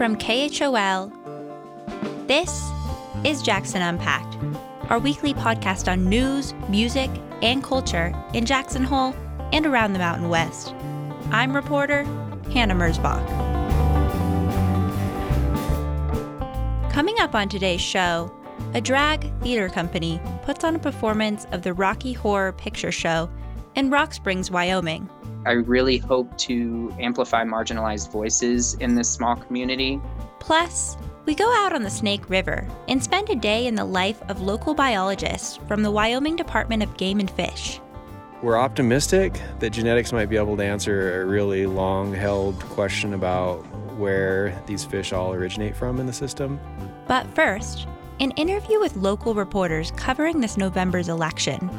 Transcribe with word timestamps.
From 0.00 0.16
KHOL, 0.16 1.12
this 2.26 2.70
is 3.22 3.42
Jackson 3.42 3.82
Unpacked, 3.82 4.38
our 4.88 4.98
weekly 4.98 5.34
podcast 5.34 5.92
on 5.92 6.08
news, 6.08 6.54
music, 6.70 7.10
and 7.42 7.62
culture 7.62 8.14
in 8.32 8.46
Jackson 8.46 8.82
Hole 8.82 9.14
and 9.52 9.66
around 9.66 9.92
the 9.92 9.98
Mountain 9.98 10.30
West. 10.30 10.74
I'm 11.30 11.54
reporter 11.54 12.04
Hannah 12.50 12.74
Mersbach. 12.76 13.22
Coming 16.90 17.20
up 17.20 17.34
on 17.34 17.50
today's 17.50 17.82
show, 17.82 18.32
a 18.72 18.80
drag 18.80 19.30
theater 19.42 19.68
company 19.68 20.18
puts 20.44 20.64
on 20.64 20.76
a 20.76 20.78
performance 20.78 21.46
of 21.52 21.60
the 21.60 21.74
Rocky 21.74 22.14
Horror 22.14 22.52
Picture 22.52 22.90
Show 22.90 23.28
in 23.74 23.90
Rock 23.90 24.14
Springs, 24.14 24.50
Wyoming. 24.50 25.10
I 25.46 25.52
really 25.52 25.98
hope 25.98 26.36
to 26.38 26.94
amplify 26.98 27.44
marginalized 27.44 28.10
voices 28.12 28.74
in 28.74 28.94
this 28.94 29.08
small 29.08 29.36
community. 29.36 30.00
Plus, 30.38 30.96
we 31.24 31.34
go 31.34 31.50
out 31.64 31.72
on 31.72 31.82
the 31.82 31.90
Snake 31.90 32.28
River 32.28 32.66
and 32.88 33.02
spend 33.02 33.30
a 33.30 33.36
day 33.36 33.66
in 33.66 33.74
the 33.74 33.84
life 33.84 34.20
of 34.28 34.42
local 34.42 34.74
biologists 34.74 35.58
from 35.68 35.82
the 35.82 35.90
Wyoming 35.90 36.36
Department 36.36 36.82
of 36.82 36.96
Game 36.96 37.20
and 37.20 37.30
Fish. 37.30 37.80
We're 38.42 38.58
optimistic 38.58 39.40
that 39.58 39.70
genetics 39.70 40.12
might 40.12 40.30
be 40.30 40.36
able 40.36 40.56
to 40.56 40.64
answer 40.64 41.22
a 41.22 41.26
really 41.26 41.66
long 41.66 42.12
held 42.14 42.58
question 42.70 43.14
about 43.14 43.58
where 43.96 44.60
these 44.66 44.84
fish 44.84 45.12
all 45.12 45.32
originate 45.34 45.76
from 45.76 46.00
in 46.00 46.06
the 46.06 46.12
system. 46.12 46.58
But 47.06 47.26
first, 47.34 47.86
an 48.18 48.30
interview 48.32 48.80
with 48.80 48.96
local 48.96 49.34
reporters 49.34 49.90
covering 49.92 50.40
this 50.40 50.56
November's 50.56 51.08
election. 51.08 51.70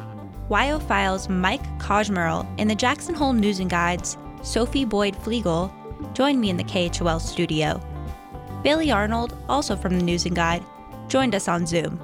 WyoFile's 0.48 1.28
Mike 1.28 1.64
Koshmrl 1.78 2.46
and 2.58 2.68
the 2.68 2.74
Jackson 2.74 3.14
Hole 3.14 3.32
News 3.32 3.60
and 3.60 3.70
Guide's 3.70 4.16
Sophie 4.42 4.84
Boyd 4.84 5.16
Flegel 5.16 5.72
joined 6.14 6.40
me 6.40 6.50
in 6.50 6.56
the 6.56 6.64
KHOL 6.64 7.20
studio. 7.20 7.80
Billy 8.62 8.90
Arnold, 8.90 9.36
also 9.48 9.76
from 9.76 9.96
the 9.98 10.04
News 10.04 10.26
and 10.26 10.36
Guide, 10.36 10.64
joined 11.08 11.34
us 11.34 11.48
on 11.48 11.66
Zoom. 11.66 12.00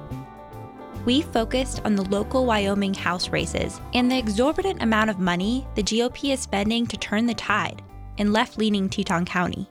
We 1.05 1.21
focused 1.21 1.81
on 1.85 1.95
the 1.95 2.03
local 2.03 2.45
Wyoming 2.45 2.93
House 2.93 3.29
races 3.29 3.79
and 3.93 4.11
the 4.11 4.17
exorbitant 4.17 4.81
amount 4.81 5.09
of 5.09 5.19
money 5.19 5.65
the 5.75 5.83
GOP 5.83 6.33
is 6.33 6.39
spending 6.39 6.85
to 6.87 6.97
turn 6.97 7.25
the 7.25 7.33
tide 7.33 7.81
in 8.17 8.33
left 8.33 8.57
leaning 8.57 8.89
Teton 8.89 9.25
County. 9.25 9.69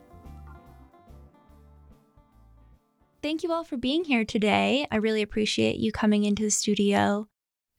Thank 3.21 3.43
you 3.43 3.51
all 3.51 3.63
for 3.63 3.77
being 3.77 4.05
here 4.05 4.25
today. 4.25 4.87
I 4.91 4.95
really 4.95 5.21
appreciate 5.21 5.77
you 5.77 5.91
coming 5.91 6.23
into 6.23 6.43
the 6.43 6.51
studio. 6.51 7.27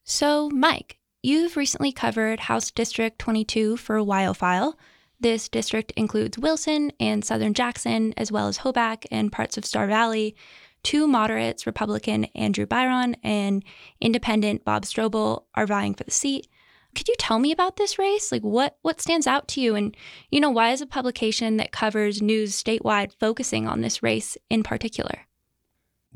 So, 0.03 0.49
Mike, 0.49 0.97
you've 1.21 1.55
recently 1.55 1.91
covered 1.91 2.41
House 2.41 2.71
District 2.71 3.17
22 3.19 3.77
for 3.77 3.97
WyoFile. 3.97 4.73
This 5.19 5.47
district 5.47 5.93
includes 5.95 6.39
Wilson 6.39 6.91
and 6.99 7.23
Southern 7.23 7.53
Jackson, 7.53 8.13
as 8.17 8.31
well 8.31 8.47
as 8.47 8.59
Hoback 8.59 9.05
and 9.11 9.31
parts 9.31 9.57
of 9.57 9.65
Star 9.65 9.85
Valley. 9.85 10.35
Two 10.81 11.07
moderates, 11.07 11.67
Republican 11.67 12.25
Andrew 12.35 12.65
Byron 12.65 13.15
and 13.23 13.63
Independent 13.99 14.65
Bob 14.65 14.83
Strobel, 14.83 15.43
are 15.53 15.67
vying 15.67 15.93
for 15.93 16.03
the 16.03 16.11
seat. 16.11 16.47
Could 16.95 17.07
you 17.07 17.15
tell 17.19 17.37
me 17.37 17.51
about 17.51 17.77
this 17.77 17.99
race? 17.99 18.31
Like 18.31 18.41
what 18.41 18.77
what 18.81 18.99
stands 18.99 19.27
out 19.27 19.47
to 19.49 19.61
you 19.61 19.75
and 19.75 19.95
you 20.29 20.41
know 20.41 20.49
why 20.49 20.71
is 20.71 20.81
a 20.81 20.87
publication 20.87 21.57
that 21.57 21.71
covers 21.71 22.21
news 22.21 22.61
statewide 22.61 23.13
focusing 23.17 23.67
on 23.67 23.81
this 23.81 24.03
race 24.03 24.37
in 24.49 24.63
particular? 24.63 25.27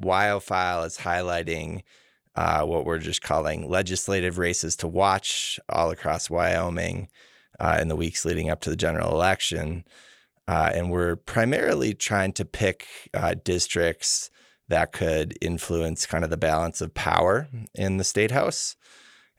WyoFile 0.02 0.86
is 0.86 0.98
highlighting 0.98 1.84
uh, 2.36 2.64
what 2.64 2.86
we're 2.86 3.00
just 3.00 3.22
calling 3.22 3.70
legislative 3.70 4.38
races 4.38 4.76
to 4.78 4.88
watch 4.88 5.60
all 5.70 5.92
across 5.92 6.30
Wyoming 6.30 7.10
uh, 7.60 7.78
in 7.82 7.88
the 7.88 7.96
weeks 7.96 8.26
leading 8.26 8.50
up 8.50 8.62
to 8.62 8.70
the 8.70 8.76
general 8.76 9.12
election. 9.12 9.86
Uh, 10.48 10.72
and 10.74 10.92
we're 10.92 11.16
primarily 11.16 11.94
trying 11.94 12.34
to 12.34 12.46
pick 12.46 12.86
uh, 13.14 13.36
districts 13.44 14.30
that 14.68 14.92
could 14.92 15.38
influence 15.42 16.06
kind 16.06 16.24
of 16.24 16.30
the 16.30 16.38
balance 16.38 16.82
of 16.82 16.94
power 16.94 17.48
in 17.74 17.98
the 17.98 18.04
state 18.04 18.32
house. 18.32 18.76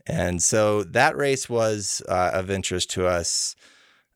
And 0.06 0.43
so 0.43 0.85
that 0.85 1.17
race 1.17 1.49
was 1.49 2.01
uh, 2.09 2.31
of 2.33 2.51
interest 2.51 2.91
to 2.93 3.06
us 3.06 3.56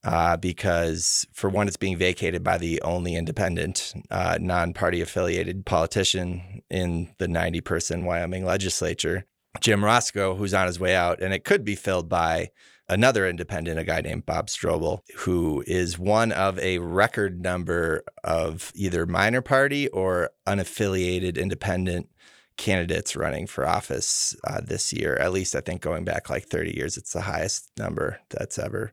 uh, 0.02 0.36
because, 0.36 1.26
for 1.32 1.50
one, 1.50 1.68
it's 1.68 1.76
being 1.76 1.96
vacated 1.96 2.42
by 2.42 2.58
the 2.58 2.80
only 2.82 3.14
independent, 3.14 3.92
uh, 4.10 4.38
non 4.40 4.72
party 4.72 5.00
affiliated 5.00 5.66
politician 5.66 6.62
in 6.70 7.14
the 7.18 7.28
90 7.28 7.60
person 7.60 8.04
Wyoming 8.04 8.44
legislature, 8.44 9.26
Jim 9.60 9.84
Roscoe, 9.84 10.34
who's 10.34 10.54
on 10.54 10.66
his 10.66 10.80
way 10.80 10.94
out. 10.94 11.20
And 11.20 11.34
it 11.34 11.44
could 11.44 11.64
be 11.64 11.74
filled 11.74 12.08
by 12.08 12.50
another 12.88 13.28
independent, 13.28 13.78
a 13.78 13.84
guy 13.84 14.00
named 14.00 14.26
Bob 14.26 14.48
Strobel, 14.48 15.00
who 15.18 15.62
is 15.66 15.98
one 15.98 16.32
of 16.32 16.58
a 16.58 16.78
record 16.78 17.40
number 17.40 18.02
of 18.24 18.72
either 18.74 19.06
minor 19.06 19.42
party 19.42 19.88
or 19.88 20.30
unaffiliated 20.46 21.36
independent 21.36 22.08
candidates 22.56 23.16
running 23.16 23.46
for 23.46 23.66
office 23.66 24.34
uh, 24.44 24.60
this 24.60 24.92
year. 24.92 25.16
At 25.16 25.32
least 25.32 25.54
I 25.54 25.60
think 25.60 25.82
going 25.82 26.04
back 26.04 26.28
like 26.28 26.46
30 26.46 26.76
years, 26.76 26.96
it's 26.96 27.12
the 27.12 27.22
highest 27.22 27.70
number 27.78 28.20
that's 28.30 28.58
ever 28.58 28.92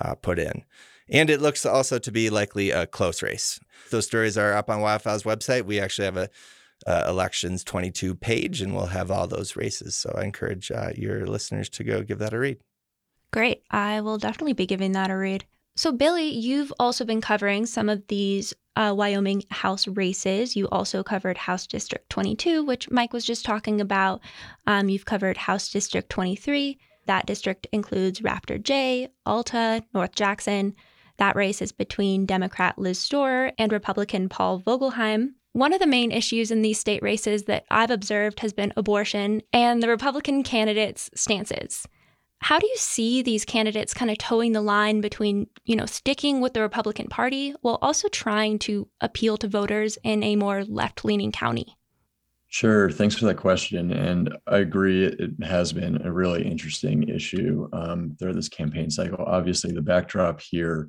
uh, 0.00 0.14
put 0.14 0.38
in. 0.38 0.64
And 1.08 1.30
it 1.30 1.40
looks 1.40 1.64
also 1.64 1.98
to 1.98 2.10
be 2.10 2.30
likely 2.30 2.70
a 2.70 2.86
close 2.86 3.22
race. 3.22 3.60
Those 3.90 4.06
stories 4.06 4.36
are 4.36 4.54
up 4.54 4.68
on 4.68 4.80
WyoFile's 4.80 5.22
website. 5.22 5.64
We 5.64 5.80
actually 5.80 6.06
have 6.06 6.16
a 6.16 6.30
uh, 6.86 7.04
elections 7.08 7.64
22 7.64 8.14
page 8.14 8.60
and 8.60 8.74
we'll 8.74 8.86
have 8.86 9.10
all 9.10 9.26
those 9.26 9.56
races. 9.56 9.96
So 9.96 10.14
I 10.16 10.24
encourage 10.24 10.70
uh, 10.70 10.90
your 10.94 11.26
listeners 11.26 11.68
to 11.70 11.84
go 11.84 12.02
give 12.02 12.18
that 12.18 12.34
a 12.34 12.38
read. 12.38 12.58
Great. 13.32 13.62
I 13.70 14.00
will 14.00 14.18
definitely 14.18 14.52
be 14.52 14.66
giving 14.66 14.92
that 14.92 15.10
a 15.10 15.16
read. 15.16 15.44
So, 15.78 15.92
Billy, 15.92 16.30
you've 16.30 16.72
also 16.78 17.04
been 17.04 17.20
covering 17.20 17.66
some 17.66 17.90
of 17.90 18.06
these 18.06 18.54
uh, 18.76 18.94
Wyoming 18.96 19.42
House 19.50 19.86
races. 19.86 20.56
You 20.56 20.68
also 20.68 21.02
covered 21.02 21.36
House 21.36 21.66
District 21.66 22.08
22, 22.08 22.64
which 22.64 22.90
Mike 22.90 23.12
was 23.12 23.26
just 23.26 23.44
talking 23.44 23.82
about. 23.82 24.22
Um, 24.66 24.88
you've 24.88 25.04
covered 25.04 25.36
House 25.36 25.68
District 25.68 26.08
23, 26.08 26.78
that 27.06 27.26
district 27.26 27.66
includes 27.72 28.22
Rafter 28.22 28.58
J, 28.58 29.08
Alta, 29.24 29.84
North 29.94 30.14
Jackson. 30.14 30.74
That 31.18 31.36
race 31.36 31.62
is 31.62 31.72
between 31.72 32.26
Democrat 32.26 32.78
Liz 32.78 32.98
Storer 32.98 33.52
and 33.58 33.72
Republican 33.72 34.28
Paul 34.28 34.60
Vogelheim. 34.60 35.30
One 35.52 35.72
of 35.72 35.80
the 35.80 35.86
main 35.86 36.12
issues 36.12 36.50
in 36.50 36.60
these 36.60 36.78
state 36.78 37.02
races 37.02 37.44
that 37.44 37.64
I've 37.70 37.90
observed 37.90 38.40
has 38.40 38.52
been 38.52 38.74
abortion 38.76 39.40
and 39.52 39.82
the 39.82 39.88
Republican 39.88 40.42
candidates' 40.42 41.08
stances. 41.14 41.86
How 42.40 42.58
do 42.58 42.66
you 42.66 42.76
see 42.76 43.22
these 43.22 43.46
candidates 43.46 43.94
kind 43.94 44.10
of 44.10 44.18
toeing 44.18 44.52
the 44.52 44.60
line 44.60 45.00
between, 45.00 45.46
you 45.64 45.74
know, 45.74 45.86
sticking 45.86 46.42
with 46.42 46.52
the 46.52 46.60
Republican 46.60 47.08
Party 47.08 47.54
while 47.62 47.78
also 47.80 48.08
trying 48.08 48.58
to 48.60 48.88
appeal 49.00 49.38
to 49.38 49.48
voters 49.48 49.96
in 50.04 50.22
a 50.22 50.36
more 50.36 50.62
left-leaning 50.64 51.32
county? 51.32 51.78
Sure. 52.48 52.90
Thanks 52.90 53.16
for 53.16 53.26
that 53.26 53.36
question. 53.36 53.92
And 53.92 54.36
I 54.46 54.58
agree, 54.58 55.04
it 55.04 55.32
has 55.42 55.72
been 55.72 56.00
a 56.06 56.12
really 56.12 56.46
interesting 56.46 57.08
issue 57.08 57.68
um, 57.72 58.16
through 58.18 58.34
this 58.34 58.48
campaign 58.48 58.88
cycle. 58.88 59.24
Obviously, 59.26 59.72
the 59.72 59.82
backdrop 59.82 60.40
here 60.40 60.88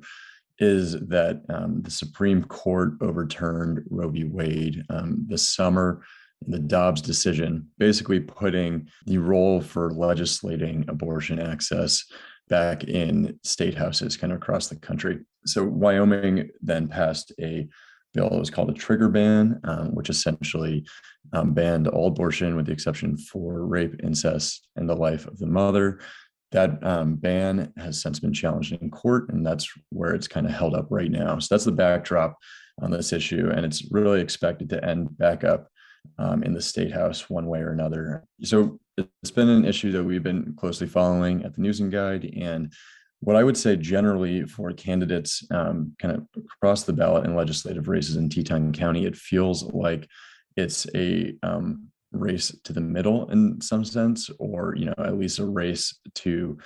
is 0.60 0.92
that 1.08 1.42
um, 1.48 1.82
the 1.82 1.90
Supreme 1.90 2.44
Court 2.44 2.94
overturned 3.00 3.84
Roe 3.90 4.08
v. 4.08 4.24
Wade 4.24 4.84
um, 4.90 5.24
this 5.28 5.48
summer. 5.48 6.02
The 6.46 6.60
Dobbs 6.60 7.02
decision, 7.02 7.66
basically 7.78 8.20
putting 8.20 8.88
the 9.06 9.18
role 9.18 9.60
for 9.60 9.90
legislating 9.90 10.84
abortion 10.86 11.40
access 11.40 12.04
back 12.48 12.84
in 12.84 13.38
state 13.42 13.74
houses 13.74 14.16
kind 14.16 14.32
of 14.32 14.38
across 14.38 14.68
the 14.68 14.76
country. 14.76 15.18
So, 15.46 15.64
Wyoming 15.64 16.48
then 16.62 16.86
passed 16.86 17.32
a 17.40 17.68
bill 18.14 18.30
that 18.30 18.38
was 18.38 18.50
called 18.50 18.70
a 18.70 18.74
trigger 18.74 19.08
ban, 19.08 19.60
um, 19.64 19.94
which 19.94 20.10
essentially 20.10 20.86
um, 21.32 21.52
banned 21.52 21.88
all 21.88 22.08
abortion 22.08 22.56
with 22.56 22.66
the 22.66 22.72
exception 22.72 23.16
for 23.16 23.64
rape, 23.66 24.00
incest, 24.02 24.68
and 24.76 24.88
the 24.88 24.96
life 24.96 25.26
of 25.26 25.38
the 25.38 25.46
mother. 25.46 26.00
That 26.52 26.82
um, 26.82 27.16
ban 27.16 27.72
has 27.76 28.00
since 28.00 28.20
been 28.20 28.32
challenged 28.32 28.72
in 28.72 28.90
court, 28.90 29.28
and 29.28 29.44
that's 29.44 29.70
where 29.90 30.14
it's 30.14 30.28
kind 30.28 30.46
of 30.46 30.52
held 30.52 30.74
up 30.74 30.86
right 30.88 31.10
now. 31.10 31.38
So 31.38 31.54
that's 31.54 31.66
the 31.66 31.72
backdrop 31.72 32.38
on 32.80 32.90
this 32.90 33.12
issue, 33.12 33.50
and 33.54 33.66
it's 33.66 33.90
really 33.90 34.20
expected 34.20 34.70
to 34.70 34.82
end 34.82 35.16
back 35.18 35.44
up 35.44 35.68
um, 36.18 36.42
in 36.42 36.54
the 36.54 36.62
state 36.62 36.92
house 36.92 37.28
one 37.28 37.46
way 37.46 37.60
or 37.60 37.72
another. 37.72 38.24
So 38.42 38.80
it's 38.96 39.30
been 39.30 39.50
an 39.50 39.66
issue 39.66 39.92
that 39.92 40.04
we've 40.04 40.22
been 40.22 40.54
closely 40.56 40.86
following 40.86 41.44
at 41.44 41.54
the 41.54 41.60
News 41.60 41.80
and 41.80 41.92
Guide, 41.92 42.32
and 42.34 42.72
what 43.20 43.36
I 43.36 43.44
would 43.44 43.56
say 43.56 43.76
generally 43.76 44.44
for 44.44 44.72
candidates 44.72 45.44
um, 45.50 45.94
kind 45.98 46.16
of 46.16 46.26
across 46.54 46.84
the 46.84 46.92
ballot 46.92 47.24
in 47.24 47.34
legislative 47.34 47.88
races 47.88 48.16
in 48.16 48.28
Teton 48.28 48.72
County, 48.72 49.06
it 49.06 49.16
feels 49.16 49.64
like 49.64 50.08
it's 50.58 50.86
a 50.94 51.34
um, 51.42 51.88
race 52.12 52.54
to 52.64 52.72
the 52.72 52.80
middle 52.80 53.30
in 53.30 53.60
some 53.60 53.84
sense, 53.84 54.28
or 54.38 54.74
you 54.76 54.86
know 54.86 54.94
at 54.98 55.18
least 55.18 55.38
a 55.38 55.46
race 55.46 55.98
to 56.16 56.58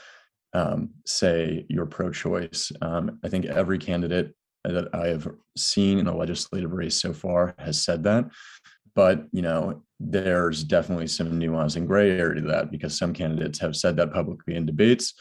um, 0.54 0.90
say 1.06 1.66
you're 1.68 1.86
pro-choice. 1.86 2.72
Um, 2.80 3.18
I 3.24 3.28
think 3.28 3.46
every 3.46 3.78
candidate 3.78 4.34
that 4.64 4.94
I 4.94 5.08
have 5.08 5.28
seen 5.56 5.98
in 5.98 6.06
a 6.06 6.16
legislative 6.16 6.72
race 6.72 7.00
so 7.00 7.12
far 7.12 7.54
has 7.58 7.82
said 7.82 8.02
that, 8.04 8.30
but 8.94 9.26
you 9.32 9.42
know 9.42 9.82
there's 10.00 10.64
definitely 10.64 11.06
some 11.06 11.38
nuance 11.38 11.76
and 11.76 11.86
gray 11.86 12.10
area 12.18 12.40
to 12.40 12.48
that 12.48 12.70
because 12.70 12.96
some 12.96 13.12
candidates 13.12 13.58
have 13.58 13.76
said 13.76 13.96
that 13.96 14.12
publicly 14.12 14.56
in 14.56 14.66
debates 14.66 15.14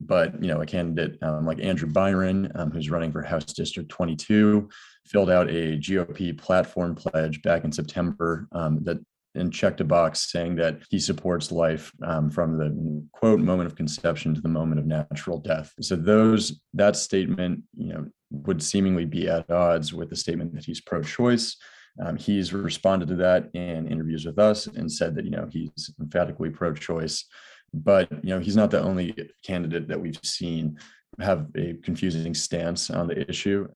but 0.00 0.40
you 0.42 0.48
know 0.48 0.60
a 0.60 0.66
candidate 0.66 1.18
um, 1.22 1.46
like 1.46 1.60
andrew 1.60 1.88
byron 1.88 2.50
um, 2.54 2.70
who's 2.70 2.90
running 2.90 3.10
for 3.10 3.22
house 3.22 3.44
district 3.46 3.88
22 3.88 4.68
filled 5.08 5.30
out 5.30 5.48
a 5.48 5.78
GOP 5.78 6.36
platform 6.36 6.94
pledge 6.94 7.42
back 7.42 7.64
in 7.64 7.72
September 7.72 8.46
um, 8.52 8.82
that 8.84 8.98
and 9.34 9.52
checked 9.52 9.80
a 9.80 9.84
box 9.84 10.30
saying 10.32 10.56
that 10.56 10.80
he 10.90 10.98
supports 10.98 11.52
life 11.52 11.92
um, 12.02 12.30
from 12.30 12.58
the 12.58 13.06
quote 13.12 13.40
moment 13.40 13.70
of 13.70 13.76
conception 13.76 14.34
to 14.34 14.40
the 14.40 14.48
moment 14.48 14.80
of 14.80 14.86
natural 14.86 15.38
death. 15.38 15.72
So 15.80 15.96
those 15.96 16.60
that 16.74 16.96
statement, 16.96 17.62
you 17.76 17.92
know, 17.92 18.06
would 18.30 18.62
seemingly 18.62 19.04
be 19.04 19.28
at 19.28 19.50
odds 19.50 19.94
with 19.94 20.10
the 20.10 20.16
statement 20.16 20.54
that 20.54 20.64
he's 20.64 20.80
pro-choice. 20.80 21.56
Um, 22.00 22.16
he's 22.16 22.52
responded 22.52 23.08
to 23.08 23.16
that 23.16 23.50
in 23.54 23.88
interviews 23.88 24.24
with 24.24 24.38
us 24.38 24.66
and 24.66 24.90
said 24.90 25.14
that 25.16 25.24
you 25.24 25.30
know 25.30 25.48
he's 25.50 25.90
emphatically 26.00 26.50
pro-choice, 26.50 27.24
but 27.72 28.10
you 28.24 28.30
know 28.30 28.40
he's 28.40 28.56
not 28.56 28.70
the 28.70 28.82
only 28.82 29.14
candidate 29.44 29.88
that 29.88 30.00
we've 30.00 30.18
seen 30.22 30.78
have 31.20 31.46
a 31.56 31.74
confusing 31.82 32.34
stance 32.34 32.90
on 32.90 33.08
the 33.08 33.28
issue. 33.28 33.66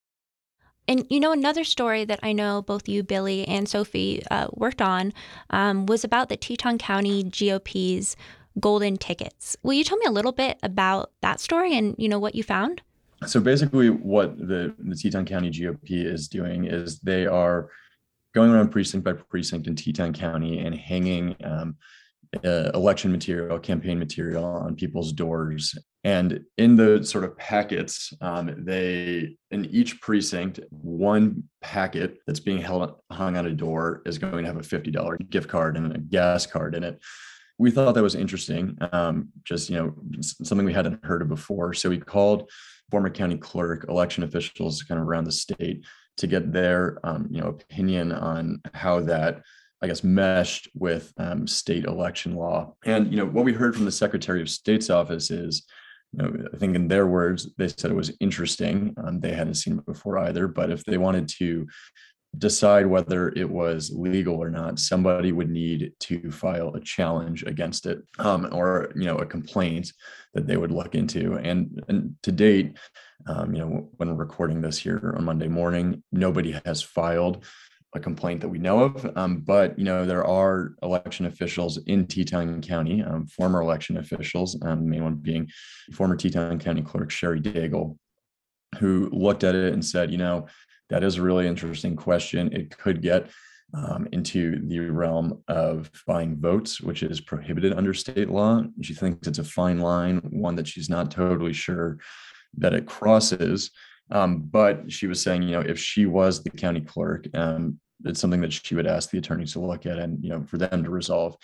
And 0.89 1.07
you 1.09 1.21
know, 1.21 1.33
another 1.33 1.65
story 1.65 2.05
that 2.05 2.21
I 2.23 2.33
know 2.33 2.63
both 2.63 2.89
you, 2.89 3.03
Billy, 3.03 3.47
and 3.47 3.69
Sophie 3.69 4.23
uh, 4.31 4.49
worked 4.53 4.83
on 4.83 5.13
um, 5.51 5.87
was 5.87 6.05
about 6.05 6.29
the 6.29 6.37
Teton 6.37 6.79
County 6.79 7.25
GOP's 7.25 8.17
golden 8.61 8.97
tickets. 8.97 9.57
Will 9.63 9.75
you 9.75 9.85
tell 9.85 9.99
me 9.99 10.07
a 10.07 10.11
little 10.11 10.33
bit 10.33 10.59
about 10.63 11.11
that 11.23 11.41
story 11.41 11.77
and 11.77 11.95
you 11.99 12.09
know 12.09 12.19
what 12.19 12.35
you 12.35 12.43
found? 12.43 12.83
So 13.27 13.41
basically, 13.41 13.91
what 13.91 14.37
the 14.37 14.75
the 14.79 14.97
Teton 14.97 15.25
County 15.25 15.51
GOP 15.51 16.05
is 16.05 16.29
doing 16.29 16.65
is 16.65 16.99
they 17.01 17.27
are 17.27 17.69
going 18.35 18.51
around 18.51 18.71
precinct 18.71 19.05
by 19.05 19.13
precinct 19.13 19.67
in 19.67 19.77
Teton 19.77 20.13
County 20.13 20.59
and 20.59 20.75
hanging 20.75 21.37
um, 21.45 21.77
uh, 22.45 22.71
election 22.75 23.13
material, 23.13 23.59
campaign 23.59 23.99
material 23.99 24.45
on 24.45 24.75
people's 24.75 25.13
doors. 25.13 25.77
And 26.05 26.41
in 26.59 26.77
the 26.77 27.05
sort 27.05 27.25
of 27.25 27.37
packets, 27.37 28.13
um, 28.21 28.65
they, 28.65 29.37
in 29.51 29.67
each 29.67 30.01
precinct, 30.01 30.59
one 30.71 31.45
packet 31.61 32.19
that's 32.27 32.41
being 32.41 32.61
held 32.61 32.95
hung 33.11 33.37
on 33.37 33.47
a 33.47 33.53
door 33.53 34.03
is 34.07 34.19
going 34.19 34.45
to 34.45 34.53
have 34.53 34.57
a 34.57 34.61
$50 34.61 35.31
gift 35.31 35.49
card 35.49 35.77
and 35.77 35.95
a 35.95 35.99
gas 35.99 36.47
card 36.47 36.75
in 36.75 36.83
it. 36.83 37.01
We 37.59 37.71
thought 37.71 37.95
that 37.95 38.03
was 38.03 38.15
interesting, 38.15 38.77
um, 38.93 39.29
just, 39.45 39.71
you 39.71 39.77
know, 39.77 39.95
something 40.23 40.65
we 40.67 40.73
hadn't 40.73 41.05
heard 41.05 41.23
of 41.23 41.29
before. 41.29 41.75
So 41.75 41.91
we 41.91 41.99
called 41.99 42.51
former 42.91 43.11
county 43.11 43.37
clerk, 43.37 43.87
election 43.89 44.25
officials 44.25 44.83
kind 44.83 45.01
of 45.01 45.07
around 45.07 45.25
the 45.25 45.33
state 45.33 45.85
to 46.17 46.27
get 46.27 46.53
their, 46.53 46.99
um, 47.05 47.29
you 47.31 47.41
know, 47.41 47.49
opinion 47.49 48.11
on 48.13 48.61
how 48.75 49.01
that 49.01 49.43
I 49.83 49.89
guess, 49.89 50.05
meshed 50.05 50.69
with 50.75 51.13
um, 51.19 51.47
state 51.47 51.85
election 51.85 52.37
law. 52.37 52.75
And 52.85 53.11
you 53.11 53.17
know 53.17 53.27
what 53.27 53.45
we 53.45 53.53
heard 53.53 53.75
from 53.75 53.85
the 53.85 53.93
Secretary 53.93 54.41
of 54.41 54.49
State's 54.49 54.91
office 54.91 55.31
is, 55.31 55.67
you 56.13 56.23
know, 56.23 56.47
I 56.55 56.57
think 56.57 56.77
in 56.77 56.89
their 56.89 57.07
words, 57.07 57.51
they 57.59 57.69
said 57.69 57.91
it 57.91 57.95
was 57.95 58.13
interesting. 58.21 58.95
Um, 59.03 59.21
they 59.21 59.33
hadn't 59.33 59.55
seen 59.55 59.79
it 59.79 59.87
before 59.87 60.19
either, 60.19 60.47
but 60.47 60.71
if 60.71 60.85
they 60.85 60.99
wanted 60.99 61.29
to 61.41 61.67
decide 62.39 62.87
whether 62.87 63.29
it 63.31 63.49
was 63.49 63.93
legal 63.95 64.37
or 64.37 64.51
not, 64.51 64.79
somebody 64.79 65.33
would 65.33 65.51
need 65.51 65.93
to 66.01 66.31
file 66.31 66.75
a 66.75 66.81
challenge 66.81 67.43
against 67.43 67.85
it, 67.87 68.03
um, 68.19 68.49
or 68.53 68.93
you 68.95 69.05
know, 69.05 69.17
a 69.17 69.27
complaint 69.27 69.93
that 70.35 70.47
they 70.47 70.57
would 70.57 70.73
look 70.73 70.95
into. 70.95 71.35
And 71.35 71.83
and 71.89 72.15
to 72.23 72.33
date, 72.33 72.79
um, 73.27 73.55
you 73.55 73.61
know, 73.61 73.91
when 73.97 74.17
recording 74.17 74.61
this 74.61 74.79
here 74.79 75.15
on 75.17 75.25
Monday 75.25 75.49
morning, 75.49 76.03
nobody 76.13 76.59
has 76.65 76.83
filed 76.83 77.45
a 77.95 78.01
complaint 78.01 78.41
that 78.41 78.49
we 78.49 78.59
know 78.59 78.81
of. 78.81 79.11
Um, 79.17 79.39
but 79.39 79.79
you 79.79 79.85
know, 79.85 80.07
there 80.07 80.25
are 80.25 80.75
election 80.83 81.27
officials 81.27 81.79
in 81.87 82.07
Teton 82.07 82.63
County, 82.63 83.03
um, 83.03 83.27
former 83.27 83.61
election 83.61 83.99
officials, 83.99 84.57
um, 84.63 84.81
the 84.81 84.91
main 84.91 85.05
one 85.05 85.15
being 85.17 85.49
former 85.93 86.17
Teton 86.17 86.59
County 86.59 86.83
Clerk 86.83 87.11
Sherry 87.11 87.41
Daigle, 87.41 87.97
who 88.79 89.11
looked 89.13 89.45
at 89.45 89.55
it 89.55 89.73
and 89.73 89.85
said, 89.85 90.11
you 90.11 90.19
know, 90.19 90.47
that 90.89 91.05
is 91.05 91.17
a 91.17 91.23
really 91.23 91.47
interesting 91.47 91.97
question. 91.97 92.53
It 92.53 92.77
could 92.77 93.03
get 93.03 93.31
um, 93.75 94.07
into 94.13 94.67
the 94.69 94.81
realm 94.81 95.43
of 95.49 95.91
buying 96.07 96.39
votes, 96.39 96.81
which 96.81 97.03
is 97.03 97.21
prohibited 97.21 97.73
under 97.73 97.95
state 97.95 98.29
law. 98.29 98.63
She 98.83 98.95
thinks 98.95 99.27
it's 99.27 99.39
a 99.39 99.45
fine 99.45 99.79
line, 99.79 100.19
one 100.31 100.57
that 100.57 100.69
she's 100.69 100.91
not 100.91 101.11
totally 101.11 101.55
sure 101.55 101.99
that 102.59 102.75
it 102.75 102.87
crosses. 102.87 103.71
Um, 104.13 104.43
but 104.43 104.93
she 104.93 105.07
was 105.07 105.23
saying, 105.23 105.43
you 105.43 105.53
know, 105.53 105.61
if 105.61 105.79
she 105.79 106.07
was 106.07 106.43
the 106.43 106.51
county 106.51 106.83
clerk, 106.83 107.27
um, 107.35 107.81
it's 108.05 108.21
something 108.21 108.43
that 108.43 108.53
she 108.53 108.75
would 108.75 108.87
ask 108.87 109.11
the 109.11 109.19
attorneys 109.19 109.53
to 109.53 109.61
look 109.61 109.87
at 109.87 109.99
and, 109.99 110.23
you 110.23 110.31
know, 110.31 110.43
for 110.43 110.59
them 110.59 110.85
to 110.85 110.91
resolve. 110.91 111.37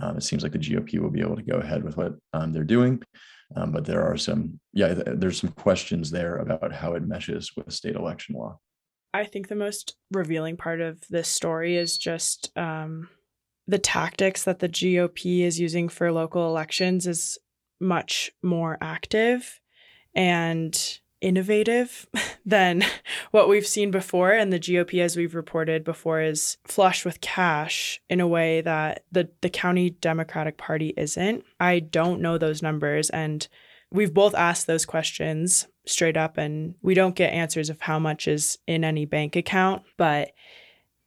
Um, 0.00 0.16
it 0.16 0.22
seems 0.22 0.42
like 0.42 0.52
the 0.52 0.58
GOP 0.58 0.98
will 0.98 1.10
be 1.10 1.20
able 1.20 1.36
to 1.36 1.42
go 1.42 1.58
ahead 1.58 1.84
with 1.84 1.96
what 1.96 2.14
um, 2.32 2.52
they're 2.52 2.64
doing. 2.64 3.02
Um, 3.54 3.70
but 3.70 3.84
there 3.84 4.02
are 4.02 4.16
some, 4.16 4.58
yeah, 4.72 4.94
there's 4.94 5.40
some 5.40 5.52
questions 5.52 6.10
there 6.10 6.36
about 6.36 6.72
how 6.72 6.94
it 6.94 7.06
meshes 7.06 7.52
with 7.56 7.72
state 7.72 7.94
election 7.94 8.34
law. 8.34 8.58
I 9.14 9.24
think 9.24 9.48
the 9.48 9.54
most 9.54 9.96
revealing 10.10 10.56
part 10.56 10.80
of 10.80 11.02
this 11.10 11.28
story 11.28 11.76
is 11.76 11.98
just 11.98 12.50
um, 12.56 13.10
the 13.68 13.78
tactics 13.78 14.44
that 14.44 14.58
the 14.58 14.68
GOP 14.68 15.42
is 15.42 15.60
using 15.60 15.88
for 15.88 16.10
local 16.10 16.48
elections 16.48 17.06
is 17.06 17.38
much 17.78 18.30
more 18.42 18.78
active 18.80 19.60
and 20.14 21.00
innovative 21.22 22.06
than 22.44 22.84
what 23.30 23.48
we've 23.48 23.66
seen 23.66 23.90
before. 23.90 24.32
And 24.32 24.52
the 24.52 24.60
GOP, 24.60 25.00
as 25.00 25.16
we've 25.16 25.34
reported 25.34 25.84
before, 25.84 26.20
is 26.20 26.58
flush 26.64 27.04
with 27.04 27.22
cash 27.22 28.00
in 28.10 28.20
a 28.20 28.28
way 28.28 28.60
that 28.60 29.04
the, 29.10 29.30
the 29.40 29.48
county 29.48 29.90
Democratic 29.90 30.58
Party 30.58 30.92
isn't. 30.96 31.44
I 31.58 31.78
don't 31.78 32.20
know 32.20 32.36
those 32.36 32.60
numbers. 32.60 33.08
And 33.08 33.48
we've 33.90 34.12
both 34.12 34.34
asked 34.34 34.66
those 34.66 34.84
questions 34.84 35.66
straight 35.86 36.16
up, 36.16 36.36
and 36.38 36.74
we 36.82 36.94
don't 36.94 37.16
get 37.16 37.32
answers 37.32 37.70
of 37.70 37.80
how 37.80 37.98
much 37.98 38.28
is 38.28 38.58
in 38.66 38.84
any 38.84 39.04
bank 39.04 39.36
account. 39.36 39.82
But 39.96 40.32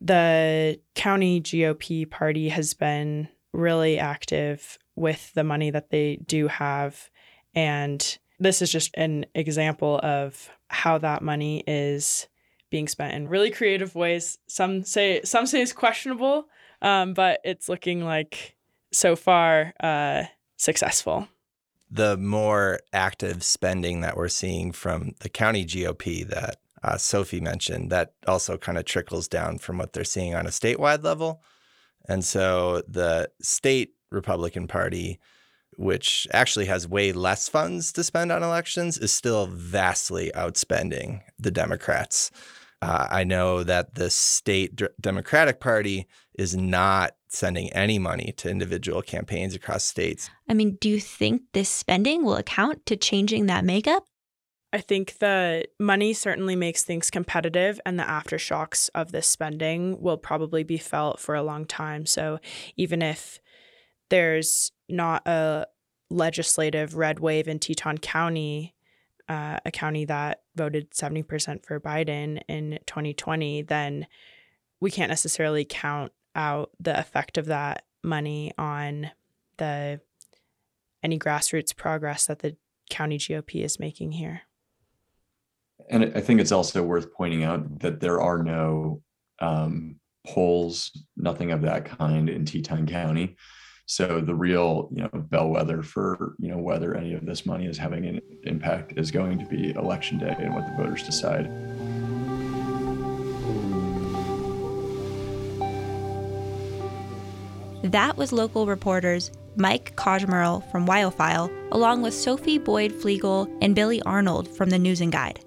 the 0.02 0.80
county 0.96 1.42
GOP 1.42 2.10
party 2.10 2.50
has 2.50 2.74
been 2.74 3.30
really 3.54 3.98
active 3.98 4.78
with 4.96 5.34
the 5.34 5.44
money 5.44 5.72
that 5.72 5.90
they 5.90 6.18
do 6.26 6.48
have. 6.48 7.10
And 7.54 8.18
this 8.40 8.62
is 8.62 8.72
just 8.72 8.92
an 8.96 9.26
example 9.34 10.00
of 10.04 10.50
how 10.68 10.98
that 10.98 11.22
money 11.22 11.64
is 11.68 12.28
being 12.70 12.88
spent 12.88 13.14
in 13.14 13.28
really 13.28 13.52
creative 13.52 13.96
ways. 13.96 14.38
Some 14.48 14.84
say 14.84 15.22
some 15.24 15.46
say 15.46 15.62
it's 15.62 15.74
questionable, 15.74 16.48
um, 16.82 17.14
but 17.14 17.40
it's 17.44 17.70
looking 17.70 18.04
like 18.04 18.56
so 18.92 19.16
far 19.16 19.74
uh, 19.80 20.24
successful. 20.58 21.28
The 21.92 22.18
more 22.18 22.80
active 22.92 23.44
spending 23.44 24.02
that 24.02 24.18
we're 24.18 24.28
seeing 24.28 24.72
from 24.72 25.14
the 25.20 25.30
county 25.30 25.66
GOP 25.66 26.28
that 26.28 26.58
uh, 26.84 26.98
Sophie 26.98 27.42
mentioned, 27.42 27.92
that 27.92 28.14
also 28.28 28.58
kind 28.58 28.78
of 28.78 28.86
trickles 28.86 29.28
down 29.28 29.60
from 29.60 29.78
what 29.78 29.94
they're 29.94 30.04
seeing 30.04 30.36
on 30.36 30.46
a 30.46 30.50
statewide 30.50 31.04
level. 31.04 31.42
And 32.08 32.24
so 32.24 32.84
the 32.88 33.30
state 33.42 33.94
Republican 34.12 34.68
Party 34.68 35.20
which 35.78 36.28
actually 36.32 36.66
has 36.66 36.88
way 36.88 37.12
less 37.12 37.50
funds 37.50 37.92
to 37.94 38.04
spend 38.04 38.32
on 38.32 38.44
elections, 38.44 38.98
is 38.98 39.12
still 39.12 39.48
vastly 39.48 40.32
outspending 40.36 41.22
the 41.40 41.52
Democrats. 41.52 42.32
Uh, 42.82 43.08
I 43.10 43.24
know 43.24 43.64
that 43.64 43.96
the 43.96 44.10
state 44.10 44.76
D- 44.76 44.88
Democratic 45.00 45.60
Party 45.60 46.08
is 46.38 46.56
not 46.56 47.16
sending 47.30 47.72
any 47.74 48.00
money 48.00 48.34
to 48.38 48.50
individual 48.50 49.02
campaigns 49.02 49.56
across 49.56 49.84
states. 49.84 50.30
I 50.50 50.54
mean, 50.54 50.78
do 50.80 50.90
you 50.90 51.00
think 51.00 51.42
this 51.54 51.70
spending 51.70 52.24
will 52.24 52.36
account 52.36 52.86
to 52.86 52.96
changing 52.96 53.48
that 53.48 53.66
makeup? 53.66 54.06
I 54.74 54.80
think 54.80 55.20
the 55.20 55.66
money 55.80 56.14
certainly 56.14 56.56
makes 56.56 56.84
things 56.84 57.10
competitive, 57.10 57.80
and 57.86 57.98
the 57.98 58.04
aftershocks 58.04 58.90
of 58.94 59.14
this 59.14 59.26
spending 59.26 60.02
will 60.02 60.18
probably 60.18 60.64
be 60.64 60.78
felt 60.78 61.20
for 61.20 61.34
a 61.34 61.44
long 61.44 61.66
time. 61.66 62.06
So, 62.06 62.40
even 62.76 63.02
if 63.02 63.40
there's 64.10 64.72
not 64.90 65.28
a 65.28 65.68
legislative 66.10 66.96
red 66.96 67.20
wave 67.20 67.48
in 67.48 67.60
Teton 67.60 67.98
County, 67.98 68.76
uh, 69.28 69.58
a 69.66 69.72
county 69.72 70.06
that 70.06 70.42
voted 70.56 70.92
70% 70.92 71.66
for 71.66 71.80
Biden 71.80 72.42
in 72.48 72.80
2020, 72.86 73.64
then 73.64 74.08
we 74.80 74.92
can't 74.92 75.10
necessarily 75.10 75.66
count 75.66 76.12
out 76.36 76.72
the 76.80 76.98
effect 77.00 77.38
of 77.38 77.46
that 77.46 77.84
money 78.04 78.52
on 78.58 79.10
the 79.58 80.00
any 81.02 81.18
grassroots 81.18 81.76
progress 81.76 82.26
that 82.26 82.40
the 82.40 82.56
county 82.90 83.18
GOP 83.18 83.64
is 83.64 83.80
making 83.80 84.12
here. 84.12 84.42
And 85.90 86.14
I 86.16 86.22
think 86.22 86.40
it's 86.40 86.52
also 86.52 86.82
worth 86.84 87.14
pointing 87.14 87.44
out 87.44 87.80
that 87.80 88.00
there 88.00 88.22
are 88.22 88.42
no 88.42 89.02
um, 89.40 89.98
polls, 90.26 90.92
nothing 91.16 91.52
of 91.52 91.62
that 91.62 91.86
kind 91.86 92.30
in 92.30 92.46
Teton 92.46 92.88
County. 92.88 93.36
So 93.88 94.20
the 94.20 94.34
real, 94.34 94.90
you 94.92 95.04
know, 95.04 95.10
bellwether 95.14 95.84
for, 95.84 96.34
you 96.40 96.50
know, 96.50 96.58
whether 96.58 96.96
any 96.96 97.14
of 97.14 97.24
this 97.26 97.46
money 97.46 97.68
is 97.68 97.78
having 97.78 98.06
an 98.08 98.20
impact 98.44 98.94
is 98.98 99.12
going 99.12 99.38
to 99.38 99.46
be 99.46 99.72
election 99.72 100.18
day 100.18 100.36
and 100.40 100.56
what 100.56 100.66
the 100.66 100.76
voters 100.76 101.04
decide. 101.04 101.46
That 107.84 108.18
was 108.18 108.32
local 108.32 108.66
reporters 108.66 109.32
Mike 109.56 109.96
Koshmrl 109.96 110.70
from 110.72 110.88
WyoFile, 110.88 111.52
along 111.72 112.02
with 112.02 112.16
Sophie 112.16 112.58
Boyd 112.58 112.92
Flegel 112.92 113.48
and 113.62 113.76
Billy 113.76 114.02
Arnold 114.02 114.50
from 114.58 114.72
the 114.72 114.80
News 114.80 115.00
and 115.00 115.12
Guide. 115.12 115.40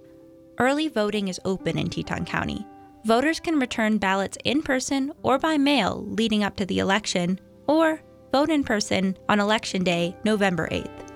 early 0.58 0.88
voting 0.88 1.28
is 1.28 1.40
open 1.44 1.78
in 1.78 1.88
Teton 1.88 2.24
County. 2.24 2.64
Voters 3.04 3.40
can 3.40 3.58
return 3.58 3.98
ballots 3.98 4.38
in 4.44 4.62
person 4.62 5.12
or 5.22 5.38
by 5.38 5.56
mail 5.56 6.04
leading 6.08 6.42
up 6.42 6.56
to 6.56 6.66
the 6.66 6.78
election, 6.78 7.38
or 7.66 8.00
vote 8.32 8.50
in 8.50 8.64
person 8.64 9.16
on 9.28 9.40
Election 9.40 9.84
Day, 9.84 10.16
November 10.24 10.68
8th. 10.70 11.08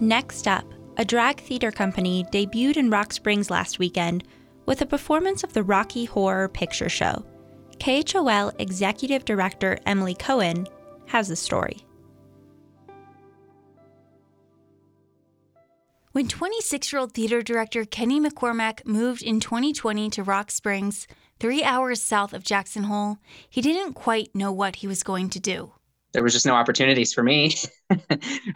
Next 0.00 0.46
up, 0.46 0.64
a 0.96 1.04
drag 1.04 1.40
theater 1.40 1.72
company 1.72 2.24
debuted 2.32 2.76
in 2.76 2.90
Rock 2.90 3.12
Springs 3.12 3.50
last 3.50 3.78
weekend 3.78 4.24
with 4.64 4.80
a 4.80 4.86
performance 4.86 5.42
of 5.42 5.52
the 5.52 5.62
Rocky 5.62 6.04
Horror 6.04 6.48
Picture 6.48 6.88
Show. 6.88 7.24
KHOL 7.80 8.52
Executive 8.58 9.24
Director 9.24 9.78
Emily 9.86 10.14
Cohen 10.14 10.66
has 11.06 11.28
the 11.28 11.36
story. 11.36 11.84
When 16.18 16.26
26 16.26 16.92
year 16.92 16.98
old 16.98 17.14
theater 17.14 17.42
director 17.42 17.84
Kenny 17.84 18.20
McCormack 18.20 18.84
moved 18.84 19.22
in 19.22 19.38
2020 19.38 20.10
to 20.10 20.24
Rock 20.24 20.50
Springs, 20.50 21.06
three 21.38 21.62
hours 21.62 22.02
south 22.02 22.32
of 22.32 22.42
Jackson 22.42 22.82
Hole, 22.82 23.18
he 23.48 23.60
didn't 23.60 23.92
quite 23.92 24.34
know 24.34 24.50
what 24.50 24.74
he 24.74 24.88
was 24.88 25.04
going 25.04 25.30
to 25.30 25.38
do. 25.38 25.74
There 26.10 26.24
was 26.24 26.32
just 26.32 26.44
no 26.44 26.54
opportunities 26.54 27.14
for 27.14 27.22
me 27.22 27.54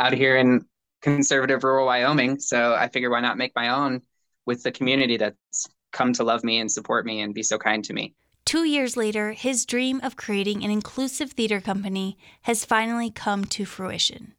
out 0.01 0.13
here 0.13 0.37
in 0.37 0.65
conservative 1.03 1.63
rural 1.63 1.87
Wyoming. 1.87 2.41
So 2.41 2.75
I 2.75 2.89
figured 2.89 3.13
why 3.13 3.21
not 3.21 3.39
make 3.39 3.55
my 3.55 3.69
own 3.69 4.03
with 4.45 4.65
the 4.65 4.73
community 4.73 5.17
that's 5.17 5.69
come 5.93 6.13
to 6.15 6.25
love 6.25 6.43
me 6.43 6.59
and 6.59 6.69
support 6.69 7.07
me 7.07 7.21
and 7.21 7.33
be 7.33 7.45
so 7.45 7.59
kind 7.59 7.85
to 7.85 7.93
me. 7.93 8.13
Two 8.45 8.65
years 8.65 8.97
later, 8.97 9.31
his 9.31 9.67
dream 9.67 10.01
of 10.03 10.17
creating 10.17 10.65
an 10.65 10.73
inclusive 10.73 11.31
theater 11.31 11.61
company 11.61 12.19
has 12.43 12.65
finally 12.65 13.13
come 13.13 13.45
to 13.45 13.65
fruition. 13.65 14.35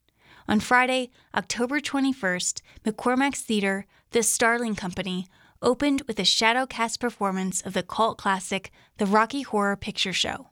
On 0.48 0.60
Friday, 0.60 1.10
October 1.34 1.80
21st, 1.80 2.62
McCormack's 2.86 3.42
Theater, 3.42 3.86
the 4.12 4.24
Starling 4.24 4.76
Company, 4.76 5.28
opened 5.62 6.02
with 6.08 6.20
a 6.20 6.26
shadow 6.26 6.66
cast 6.66 7.00
performance 7.00 7.62
of 7.62 7.74
the 7.74 7.84
cult 7.84 8.18
classic 8.18 8.72
The 8.98 9.06
Rocky 9.06 9.44
Horror 9.44 9.78
Picture 9.78 10.12
Show. 10.12 10.50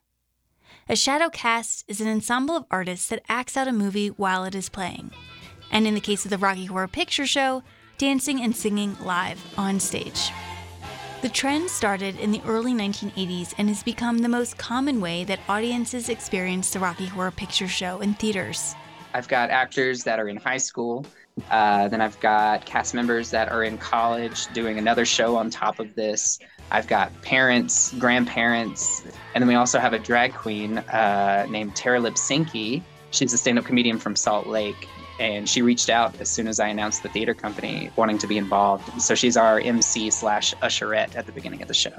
A 0.88 0.95
shadow 0.95 1.29
cast 1.29 1.83
is 1.89 2.00
an 2.00 2.07
ensemble 2.07 2.55
of 2.55 2.65
artists 2.71 3.10
that 3.10 3.24
acts 3.27 3.57
out 3.57 3.67
a 3.67 3.74
movie 3.74 4.07
while 4.07 4.45
it 4.45 4.55
is 4.55 4.69
playing. 4.69 5.12
And 5.71 5.86
in 5.86 5.93
the 5.93 6.00
case 6.00 6.24
of 6.24 6.31
the 6.31 6.38
Rocky 6.38 6.65
Horror 6.65 6.88
Picture 6.88 7.27
Show, 7.27 7.62
dancing 7.98 8.41
and 8.41 8.55
singing 8.55 8.95
live 9.03 9.43
on 9.57 9.79
stage. 9.79 10.31
The 11.21 11.29
trend 11.29 11.69
started 11.69 12.17
in 12.17 12.31
the 12.31 12.41
early 12.48 12.74
1980s 12.74 13.53
and 13.57 13.67
has 13.67 13.83
become 13.83 14.19
the 14.19 14.29
most 14.29 14.57
common 14.57 15.01
way 15.01 15.24
that 15.25 15.39
audiences 15.48 16.10
experience 16.10 16.71
the 16.71 16.79
Rocky 16.79 17.05
Horror 17.05 17.31
Picture 17.31 17.67
Show 17.67 18.00
in 18.00 18.15
theaters. 18.15 18.74
I've 19.13 19.27
got 19.27 19.50
actors 19.50 20.03
that 20.03 20.20
are 20.20 20.27
in 20.27 20.38
high 20.38 20.58
school. 20.58 21.06
Uh, 21.50 21.88
then 21.88 22.01
I've 22.01 22.20
got 22.20 22.65
cast 22.65 22.94
members 22.94 23.32
that 23.32 23.50
are 23.50 23.63
in 23.63 23.77
college 23.77 24.48
doing 24.53 24.77
another 24.77 25.06
show 25.06 25.36
on 25.36 25.50
top 25.50 25.80
of 25.80 25.96
this. 25.96 26.39
I've 26.72 26.88
got 26.88 27.10
parents, 27.22 27.94
grandparents, 27.94 29.03
and 29.34 29.41
then 29.41 29.48
we 29.48 29.56
also 29.56 29.80
have 29.80 29.94
a 29.94 30.00
drag 30.00 30.34
queen 30.34 30.77
uh, 30.80 31.46
named 31.50 31.75
Tara 31.75 32.00
Lipsinki. 32.00 32.82
She's 33.12 33.34
a 33.34 33.38
stand 33.38 33.60
up 33.60 33.65
comedian 33.65 33.98
from 33.98 34.15
Salt 34.15 34.48
Lake 34.48 34.88
and 35.20 35.48
she 35.48 35.62
reached 35.62 35.89
out 35.89 36.20
as 36.20 36.30
soon 36.30 36.48
as 36.48 36.60
I 36.60 36.68
announced 36.70 37.03
the 37.03 37.10
theater 37.10 37.34
company 37.34 37.91
wanting 37.96 38.18
to 38.20 38.27
be 38.27 38.38
involved. 38.38 39.01
So 39.01 39.13
she's 39.13 39.38
our 39.38 39.60
MC 39.60 40.10
slash 40.10 40.56
usherette 40.56 41.15
at 41.15 41.27
the 41.27 41.32
beginning 41.32 41.62
of 41.62 41.68
the 41.68 41.74
show. 41.74 41.94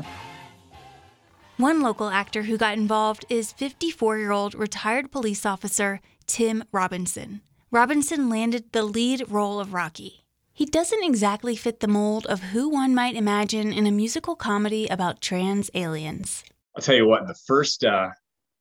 One 1.59 1.81
local 1.83 2.09
actor 2.09 2.43
who 2.43 2.59
got 2.59 2.77
involved 2.77 3.25
is 3.29 3.53
54 3.53 4.19
year 4.19 4.33
old 4.33 4.55
retired 4.55 5.13
police 5.13 5.47
officer 5.47 6.01
Tim 6.33 6.65
Robinson. 6.73 7.43
Robinson 7.71 8.31
landed 8.31 8.73
the 8.73 8.85
lead 8.85 9.23
role 9.29 9.61
of 9.61 9.75
Rocky. 9.75 10.25
He 10.55 10.65
doesn't 10.65 11.05
exactly 11.05 11.57
fit 11.57 11.81
the 11.81 11.87
mold 11.87 12.25
of 12.25 12.41
who 12.41 12.71
one 12.71 12.95
might 12.95 13.17
imagine 13.17 13.71
in 13.71 13.87
a 13.87 13.91
musical 13.91 14.35
comedy 14.35 14.87
about 14.87 15.21
trans 15.21 15.71
aliens. 15.75 16.43
I'll 16.75 16.81
tell 16.81 16.95
you 16.95 17.07
what, 17.07 17.27
the 17.27 17.35
first 17.47 17.85
uh, 17.85 18.09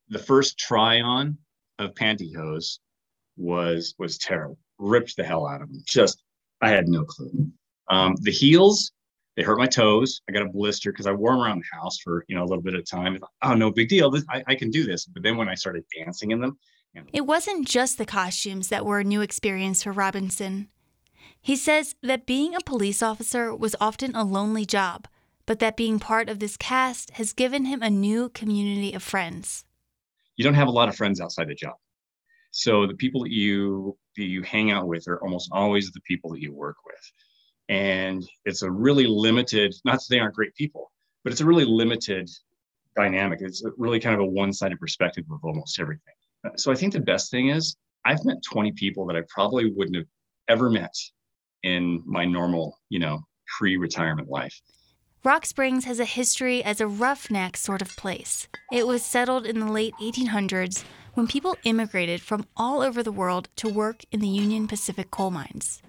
the 0.09 0.19
first 0.19 0.57
try 0.57 0.99
on 0.99 1.37
of 1.79 1.95
pantyhose 1.95 2.79
was 3.37 3.95
was 3.97 4.17
terrible. 4.17 4.59
Ripped 4.77 5.15
the 5.15 5.23
hell 5.23 5.47
out 5.47 5.61
of 5.61 5.69
them. 5.69 5.81
Just 5.87 6.21
I 6.59 6.67
had 6.67 6.89
no 6.89 7.05
clue. 7.05 7.47
Um, 7.89 8.17
the 8.19 8.31
heels 8.31 8.91
they 9.37 9.43
hurt 9.43 9.57
my 9.57 9.65
toes. 9.65 10.19
I 10.27 10.33
got 10.33 10.45
a 10.45 10.49
blister 10.49 10.91
because 10.91 11.07
I 11.07 11.13
wore 11.13 11.31
them 11.31 11.39
around 11.39 11.59
the 11.59 11.77
house 11.77 11.99
for 11.99 12.25
you 12.27 12.35
know 12.35 12.43
a 12.43 12.49
little 12.49 12.63
bit 12.63 12.75
of 12.75 12.83
time. 12.83 13.17
Oh, 13.41 13.53
no 13.53 13.71
big 13.71 13.87
deal. 13.87 14.11
This, 14.11 14.25
I, 14.29 14.43
I 14.47 14.55
can 14.55 14.71
do 14.71 14.83
this. 14.83 15.05
But 15.05 15.23
then 15.23 15.37
when 15.37 15.47
I 15.47 15.55
started 15.55 15.85
dancing 15.97 16.31
in 16.31 16.41
them, 16.41 16.57
you 16.93 17.01
know, 17.01 17.07
it 17.13 17.21
wasn't 17.21 17.67
just 17.67 17.97
the 17.97 18.05
costumes 18.05 18.69
that 18.69 18.85
were 18.85 18.99
a 18.99 19.03
new 19.03 19.21
experience 19.21 19.83
for 19.83 19.91
Robinson. 19.91 20.69
He 21.39 21.55
says 21.55 21.95
that 22.03 22.25
being 22.25 22.53
a 22.55 22.61
police 22.61 23.01
officer 23.01 23.55
was 23.55 23.75
often 23.79 24.15
a 24.15 24.23
lonely 24.23 24.65
job, 24.65 25.07
but 25.45 25.59
that 25.59 25.77
being 25.77 25.99
part 25.99 26.29
of 26.29 26.39
this 26.39 26.57
cast 26.57 27.11
has 27.11 27.33
given 27.33 27.65
him 27.65 27.81
a 27.81 27.89
new 27.89 28.29
community 28.29 28.93
of 28.93 29.03
friends. 29.03 29.65
You 30.35 30.43
don't 30.43 30.53
have 30.53 30.67
a 30.67 30.71
lot 30.71 30.89
of 30.89 30.95
friends 30.95 31.19
outside 31.19 31.47
the 31.47 31.55
job. 31.55 31.75
So 32.51 32.85
the 32.85 32.95
people 32.95 33.23
that 33.23 33.31
you 33.31 33.97
that 34.17 34.25
you 34.25 34.43
hang 34.43 34.71
out 34.71 34.87
with 34.87 35.07
are 35.07 35.21
almost 35.23 35.49
always 35.53 35.91
the 35.91 36.01
people 36.01 36.31
that 36.31 36.41
you 36.41 36.53
work 36.53 36.77
with. 36.85 37.11
And 37.69 38.23
it's 38.43 38.61
a 38.61 38.69
really 38.69 39.07
limited, 39.07 39.73
not 39.85 39.95
that 39.95 40.07
they 40.09 40.19
aren't 40.19 40.35
great 40.35 40.53
people, 40.55 40.91
but 41.23 41.31
it's 41.31 41.41
a 41.41 41.45
really 41.45 41.63
limited 41.63 42.29
dynamic. 42.95 43.39
It's 43.41 43.63
really 43.77 44.01
kind 44.01 44.15
of 44.15 44.21
a 44.21 44.25
one-sided 44.25 44.79
perspective 44.79 45.23
of 45.31 45.39
almost 45.43 45.79
everything. 45.79 46.13
So 46.55 46.71
I 46.71 46.75
think 46.75 46.93
the 46.93 46.99
best 46.99 47.31
thing 47.31 47.49
is 47.49 47.75
I've 48.05 48.23
met 48.25 48.37
20 48.43 48.71
people 48.73 49.05
that 49.07 49.15
I 49.15 49.21
probably 49.29 49.71
wouldn't 49.71 49.95
have 49.95 50.07
ever 50.47 50.69
met 50.69 50.93
in 51.63 52.01
my 52.05 52.25
normal, 52.25 52.77
you 52.89 52.99
know, 52.99 53.19
pre-retirement 53.57 54.29
life. 54.29 54.59
Rock 55.23 55.45
Springs 55.45 55.85
has 55.85 55.99
a 55.99 56.05
history 56.05 56.63
as 56.63 56.81
a 56.81 56.87
roughneck 56.87 57.55
sort 57.55 57.83
of 57.83 57.95
place. 57.95 58.47
It 58.71 58.87
was 58.87 59.03
settled 59.03 59.45
in 59.45 59.59
the 59.59 59.71
late 59.71 59.93
1800s 60.01 60.83
when 61.13 61.27
people 61.27 61.57
immigrated 61.63 62.21
from 62.21 62.47
all 62.57 62.81
over 62.81 63.03
the 63.03 63.11
world 63.11 63.49
to 63.57 63.69
work 63.69 64.03
in 64.11 64.19
the 64.19 64.27
Union 64.27 64.67
Pacific 64.67 65.11
coal 65.11 65.29
mines. 65.29 65.83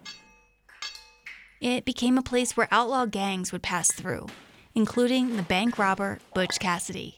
It 1.63 1.85
became 1.87 2.19
a 2.19 2.23
place 2.23 2.57
where 2.57 2.69
outlaw 2.71 3.07
gangs 3.07 3.53
would 3.53 3.63
pass 3.63 3.91
through, 3.91 4.27
including 4.75 5.37
the 5.37 5.43
bank 5.43 5.79
robber 5.79 6.19
Butch 6.35 6.59
Cassidy. 6.59 7.17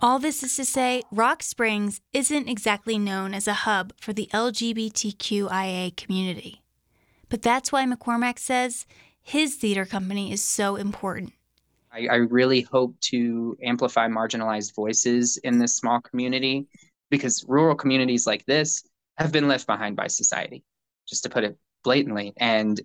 All 0.00 0.20
this 0.20 0.44
is 0.44 0.54
to 0.56 0.64
say, 0.64 1.02
Rock 1.10 1.42
Springs 1.42 2.00
isn't 2.12 2.48
exactly 2.48 2.98
known 2.98 3.34
as 3.34 3.48
a 3.48 3.52
hub 3.52 3.92
for 4.00 4.12
the 4.12 4.28
LGBTQIA 4.32 5.96
community. 5.96 6.62
But 7.28 7.42
that's 7.42 7.72
why 7.72 7.84
McCormack 7.84 8.38
says 8.38 8.86
his 9.20 9.56
theater 9.56 9.84
company 9.84 10.32
is 10.32 10.42
so 10.42 10.76
important. 10.76 11.32
I, 11.92 12.06
I 12.06 12.16
really 12.16 12.60
hope 12.60 12.98
to 13.00 13.56
amplify 13.62 14.06
marginalized 14.06 14.76
voices 14.76 15.36
in 15.38 15.58
this 15.58 15.74
small 15.74 16.00
community 16.00 16.68
because 17.10 17.44
rural 17.48 17.74
communities 17.74 18.24
like 18.24 18.46
this 18.46 18.84
have 19.16 19.32
been 19.32 19.48
left 19.48 19.66
behind 19.66 19.96
by 19.96 20.06
society, 20.06 20.62
just 21.08 21.24
to 21.24 21.28
put 21.28 21.42
it 21.42 21.58
blatantly. 21.82 22.34
And 22.36 22.80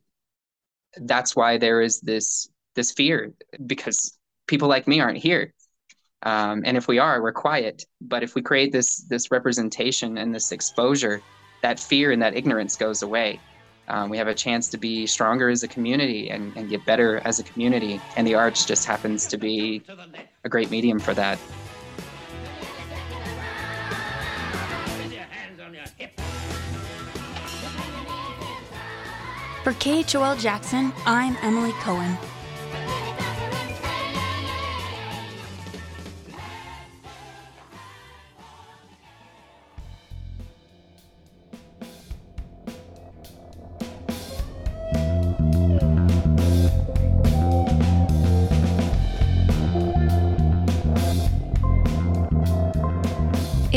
that's 0.97 1.35
why 1.35 1.59
there 1.59 1.81
is 1.81 2.01
this 2.01 2.49
this 2.75 2.91
fear 2.91 3.33
because 3.67 4.17
people 4.47 4.67
like 4.67 4.87
me 4.87 4.99
aren't 4.99 5.19
here. 5.19 5.53
Um, 6.23 6.63
and 6.65 6.77
if 6.77 6.87
we 6.87 6.99
are, 6.99 7.21
we're 7.21 7.33
quiet. 7.33 7.85
But 8.01 8.23
if 8.23 8.35
we 8.35 8.41
create 8.41 8.71
this 8.71 8.97
this 9.09 9.29
representation 9.29 10.17
and 10.17 10.33
this 10.33 10.51
exposure, 10.51 11.21
that 11.61 11.79
fear 11.79 12.11
and 12.11 12.21
that 12.21 12.35
ignorance 12.35 12.75
goes 12.75 13.01
away. 13.01 13.39
Um, 13.89 14.09
we 14.09 14.17
have 14.17 14.27
a 14.27 14.35
chance 14.35 14.69
to 14.69 14.77
be 14.77 15.05
stronger 15.05 15.49
as 15.49 15.63
a 15.63 15.67
community 15.67 16.29
and, 16.29 16.55
and 16.55 16.69
get 16.69 16.85
better 16.85 17.21
as 17.25 17.39
a 17.39 17.43
community. 17.43 17.99
And 18.15 18.25
the 18.25 18.35
arts 18.35 18.65
just 18.65 18.85
happens 18.85 19.27
to 19.27 19.37
be 19.37 19.83
a 20.45 20.49
great 20.49 20.71
medium 20.71 20.99
for 20.99 21.13
that. 21.13 21.37
For 29.63 29.71
KHOL 29.73 30.37
Jackson, 30.37 30.91
I'm 31.05 31.37
Emily 31.41 31.71
Cohen. 31.79 32.17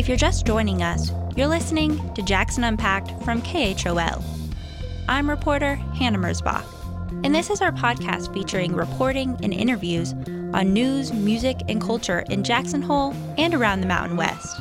If 0.06 0.10
you're 0.10 0.16
just 0.18 0.46
joining 0.46 0.84
us, 0.84 1.10
you're 1.34 1.48
listening 1.48 2.14
to 2.14 2.22
Jackson 2.22 2.62
Unpacked 2.62 3.10
from 3.24 3.42
KHOL. 3.42 4.22
I'm 5.08 5.28
reporter 5.28 5.74
Hannah 5.74 6.18
Mersbach, 6.18 6.64
and 7.24 7.34
this 7.34 7.50
is 7.50 7.60
our 7.60 7.72
podcast 7.72 8.32
featuring 8.32 8.76
reporting 8.76 9.36
and 9.42 9.52
interviews 9.52 10.12
on 10.54 10.72
news, 10.72 11.12
music, 11.12 11.56
and 11.68 11.80
culture 11.80 12.20
in 12.30 12.44
Jackson 12.44 12.82
Hole 12.82 13.16
and 13.36 13.52
around 13.52 13.80
the 13.80 13.88
Mountain 13.88 14.16
West. 14.16 14.60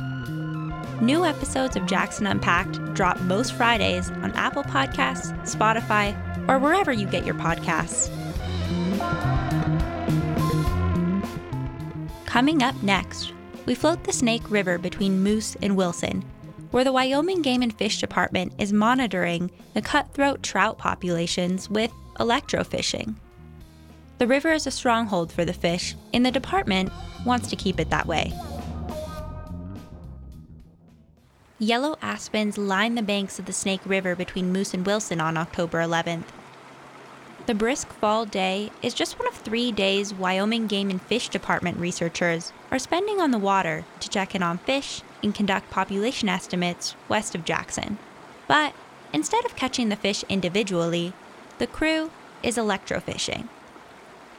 New 1.00 1.24
episodes 1.24 1.76
of 1.76 1.86
Jackson 1.86 2.26
Unpacked 2.26 2.82
drop 2.94 3.20
most 3.20 3.52
Fridays 3.52 4.10
on 4.10 4.32
Apple 4.32 4.64
Podcasts, 4.64 5.30
Spotify, 5.42 6.12
or 6.48 6.58
wherever 6.58 6.92
you 6.92 7.06
get 7.06 7.24
your 7.24 7.36
podcasts. 7.36 8.10
Coming 12.26 12.64
up 12.64 12.74
next, 12.82 13.32
we 13.66 13.74
float 13.74 14.04
the 14.04 14.12
Snake 14.12 14.48
River 14.50 14.78
between 14.78 15.22
Moose 15.22 15.56
and 15.60 15.76
Wilson, 15.76 16.24
where 16.70 16.84
the 16.84 16.92
Wyoming 16.92 17.42
Game 17.42 17.62
and 17.62 17.76
Fish 17.76 18.00
Department 18.00 18.54
is 18.58 18.72
monitoring 18.72 19.50
the 19.74 19.82
cutthroat 19.82 20.42
trout 20.42 20.78
populations 20.78 21.68
with 21.68 21.90
electrofishing. 22.18 23.16
The 24.18 24.26
river 24.26 24.52
is 24.52 24.66
a 24.66 24.70
stronghold 24.70 25.30
for 25.30 25.44
the 25.44 25.52
fish, 25.52 25.94
and 26.14 26.24
the 26.24 26.30
department 26.30 26.90
wants 27.26 27.48
to 27.48 27.56
keep 27.56 27.78
it 27.78 27.90
that 27.90 28.06
way. 28.06 28.32
Yellow 31.58 31.96
aspens 32.02 32.56
line 32.56 32.94
the 32.94 33.02
banks 33.02 33.38
of 33.38 33.46
the 33.46 33.52
Snake 33.52 33.80
River 33.84 34.14
between 34.14 34.52
Moose 34.52 34.74
and 34.74 34.86
Wilson 34.86 35.20
on 35.20 35.36
October 35.36 35.78
11th. 35.78 36.24
The 37.46 37.54
brisk 37.54 37.92
fall 37.92 38.26
day 38.26 38.72
is 38.82 38.92
just 38.92 39.20
one 39.20 39.28
of 39.28 39.34
three 39.34 39.70
days 39.70 40.12
Wyoming 40.12 40.66
Game 40.66 40.90
and 40.90 41.00
Fish 41.00 41.28
Department 41.28 41.78
researchers 41.78 42.52
are 42.72 42.78
spending 42.80 43.20
on 43.20 43.30
the 43.30 43.38
water 43.38 43.84
to 44.00 44.08
check 44.08 44.34
in 44.34 44.42
on 44.42 44.58
fish 44.58 45.02
and 45.22 45.32
conduct 45.32 45.70
population 45.70 46.28
estimates 46.28 46.96
west 47.08 47.36
of 47.36 47.44
Jackson. 47.44 47.98
But 48.48 48.74
instead 49.12 49.44
of 49.44 49.54
catching 49.54 49.90
the 49.90 49.94
fish 49.94 50.24
individually, 50.28 51.12
the 51.58 51.68
crew 51.68 52.10
is 52.42 52.56
electrofishing. 52.56 53.46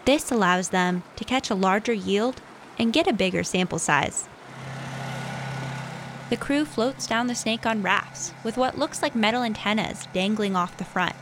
This 0.03 0.29
allows 0.29 0.69
them 0.69 1.03
to 1.15 1.23
catch 1.23 1.49
a 1.49 1.55
larger 1.55 1.93
yield 1.93 2.41
and 2.77 2.91
get 2.91 3.07
a 3.07 3.13
bigger 3.13 3.45
sample 3.45 3.79
size. 3.79 4.27
The 6.29 6.35
crew 6.35 6.65
floats 6.65 7.07
down 7.07 7.27
the 7.27 7.35
snake 7.35 7.65
on 7.65 7.83
rafts 7.83 8.33
with 8.43 8.57
what 8.57 8.77
looks 8.77 9.01
like 9.01 9.15
metal 9.15 9.43
antennas 9.43 10.09
dangling 10.11 10.57
off 10.57 10.75
the 10.75 10.83
front. 10.83 11.15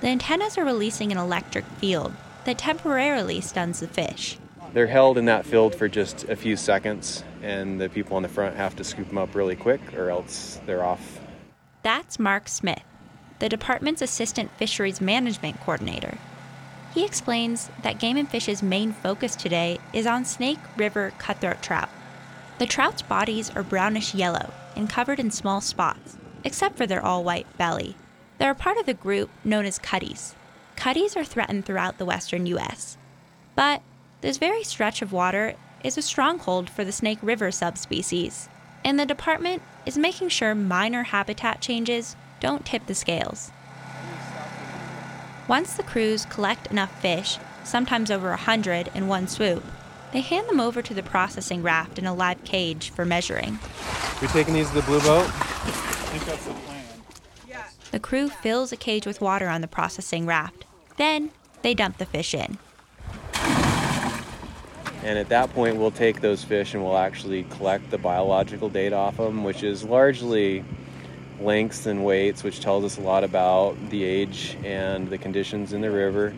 The 0.00 0.08
antennas 0.08 0.56
are 0.56 0.64
releasing 0.64 1.12
an 1.12 1.18
electric 1.18 1.66
field 1.78 2.14
that 2.44 2.56
temporarily 2.56 3.42
stuns 3.42 3.80
the 3.80 3.88
fish. 3.88 4.38
They're 4.72 4.86
held 4.86 5.18
in 5.18 5.26
that 5.26 5.44
field 5.44 5.74
for 5.74 5.88
just 5.88 6.24
a 6.24 6.36
few 6.36 6.56
seconds, 6.56 7.22
and 7.42 7.78
the 7.78 7.90
people 7.90 8.16
on 8.16 8.22
the 8.22 8.28
front 8.28 8.56
have 8.56 8.74
to 8.76 8.84
scoop 8.84 9.08
them 9.08 9.18
up 9.18 9.34
really 9.34 9.56
quick, 9.56 9.80
or 9.94 10.08
else 10.10 10.58
they're 10.64 10.84
off. 10.84 11.20
That's 11.82 12.18
Mark 12.18 12.48
Smith, 12.48 12.82
the 13.40 13.48
department's 13.48 14.00
assistant 14.00 14.50
fisheries 14.56 15.02
management 15.02 15.60
coordinator. 15.60 16.16
He 16.94 17.04
explains 17.04 17.70
that 17.82 17.98
Game 17.98 18.16
and 18.16 18.28
Fish's 18.28 18.62
main 18.62 18.92
focus 18.92 19.36
today 19.36 19.78
is 19.92 20.06
on 20.06 20.24
Snake 20.24 20.58
River 20.76 21.12
cutthroat 21.18 21.62
trout. 21.62 21.90
The 22.58 22.66
trout's 22.66 23.02
bodies 23.02 23.50
are 23.50 23.62
brownish 23.62 24.14
yellow 24.14 24.52
and 24.74 24.88
covered 24.88 25.20
in 25.20 25.30
small 25.30 25.60
spots, 25.60 26.16
except 26.42 26.76
for 26.76 26.86
their 26.86 27.04
all 27.04 27.22
white 27.22 27.46
belly. 27.58 27.96
They're 28.40 28.50
a 28.50 28.54
part 28.54 28.78
of 28.78 28.86
the 28.86 28.94
group 28.94 29.28
known 29.44 29.66
as 29.66 29.78
cutties. 29.78 30.34
Cutties 30.74 31.14
are 31.14 31.24
threatened 31.24 31.66
throughout 31.66 31.98
the 31.98 32.06
western 32.06 32.46
U.S. 32.46 32.96
But 33.54 33.82
this 34.22 34.38
very 34.38 34.64
stretch 34.64 35.02
of 35.02 35.12
water 35.12 35.56
is 35.84 35.98
a 35.98 36.02
stronghold 36.02 36.70
for 36.70 36.82
the 36.82 36.90
Snake 36.90 37.18
River 37.20 37.50
subspecies, 37.50 38.48
and 38.82 38.98
the 38.98 39.04
department 39.04 39.60
is 39.84 39.98
making 39.98 40.30
sure 40.30 40.54
minor 40.54 41.02
habitat 41.02 41.60
changes 41.60 42.16
don't 42.40 42.64
tip 42.64 42.86
the 42.86 42.94
scales. 42.94 43.52
Once 45.46 45.74
the 45.74 45.82
crews 45.82 46.24
collect 46.24 46.66
enough 46.68 46.98
fish, 47.02 47.36
sometimes 47.62 48.10
over 48.10 48.30
a 48.30 48.38
hundred 48.38 48.90
in 48.94 49.06
one 49.06 49.28
swoop, 49.28 49.62
they 50.14 50.22
hand 50.22 50.48
them 50.48 50.60
over 50.60 50.80
to 50.80 50.94
the 50.94 51.02
processing 51.02 51.62
raft 51.62 51.98
in 51.98 52.06
a 52.06 52.14
live 52.14 52.42
cage 52.44 52.88
for 52.88 53.04
measuring. 53.04 53.58
We're 54.22 54.28
taking 54.28 54.54
these 54.54 54.68
to 54.70 54.76
the 54.76 54.82
blue 54.82 55.00
boat? 55.00 55.30
I 57.90 57.98
think 57.98 58.02
that's 58.02 58.04
the 58.04 58.08
crew 58.08 58.28
fills 58.28 58.72
a 58.72 58.76
cage 58.76 59.04
with 59.04 59.20
water 59.20 59.48
on 59.48 59.62
the 59.62 59.68
processing 59.68 60.26
raft. 60.26 60.64
Then 60.96 61.32
they 61.62 61.74
dump 61.74 61.98
the 61.98 62.06
fish 62.06 62.34
in. 62.34 62.58
And 65.02 65.18
at 65.18 65.28
that 65.30 65.52
point, 65.54 65.76
we'll 65.76 65.90
take 65.90 66.20
those 66.20 66.44
fish 66.44 66.74
and 66.74 66.84
we'll 66.84 66.96
actually 66.96 67.42
collect 67.44 67.90
the 67.90 67.98
biological 67.98 68.68
data 68.68 68.94
off 68.94 69.16
them, 69.16 69.42
which 69.42 69.64
is 69.64 69.82
largely 69.82 70.62
lengths 71.40 71.86
and 71.86 72.04
weights, 72.04 72.44
which 72.44 72.60
tells 72.60 72.84
us 72.84 72.98
a 72.98 73.00
lot 73.00 73.24
about 73.24 73.76
the 73.90 74.04
age 74.04 74.56
and 74.62 75.08
the 75.08 75.18
conditions 75.18 75.72
in 75.72 75.80
the 75.80 75.90
river. 75.90 76.32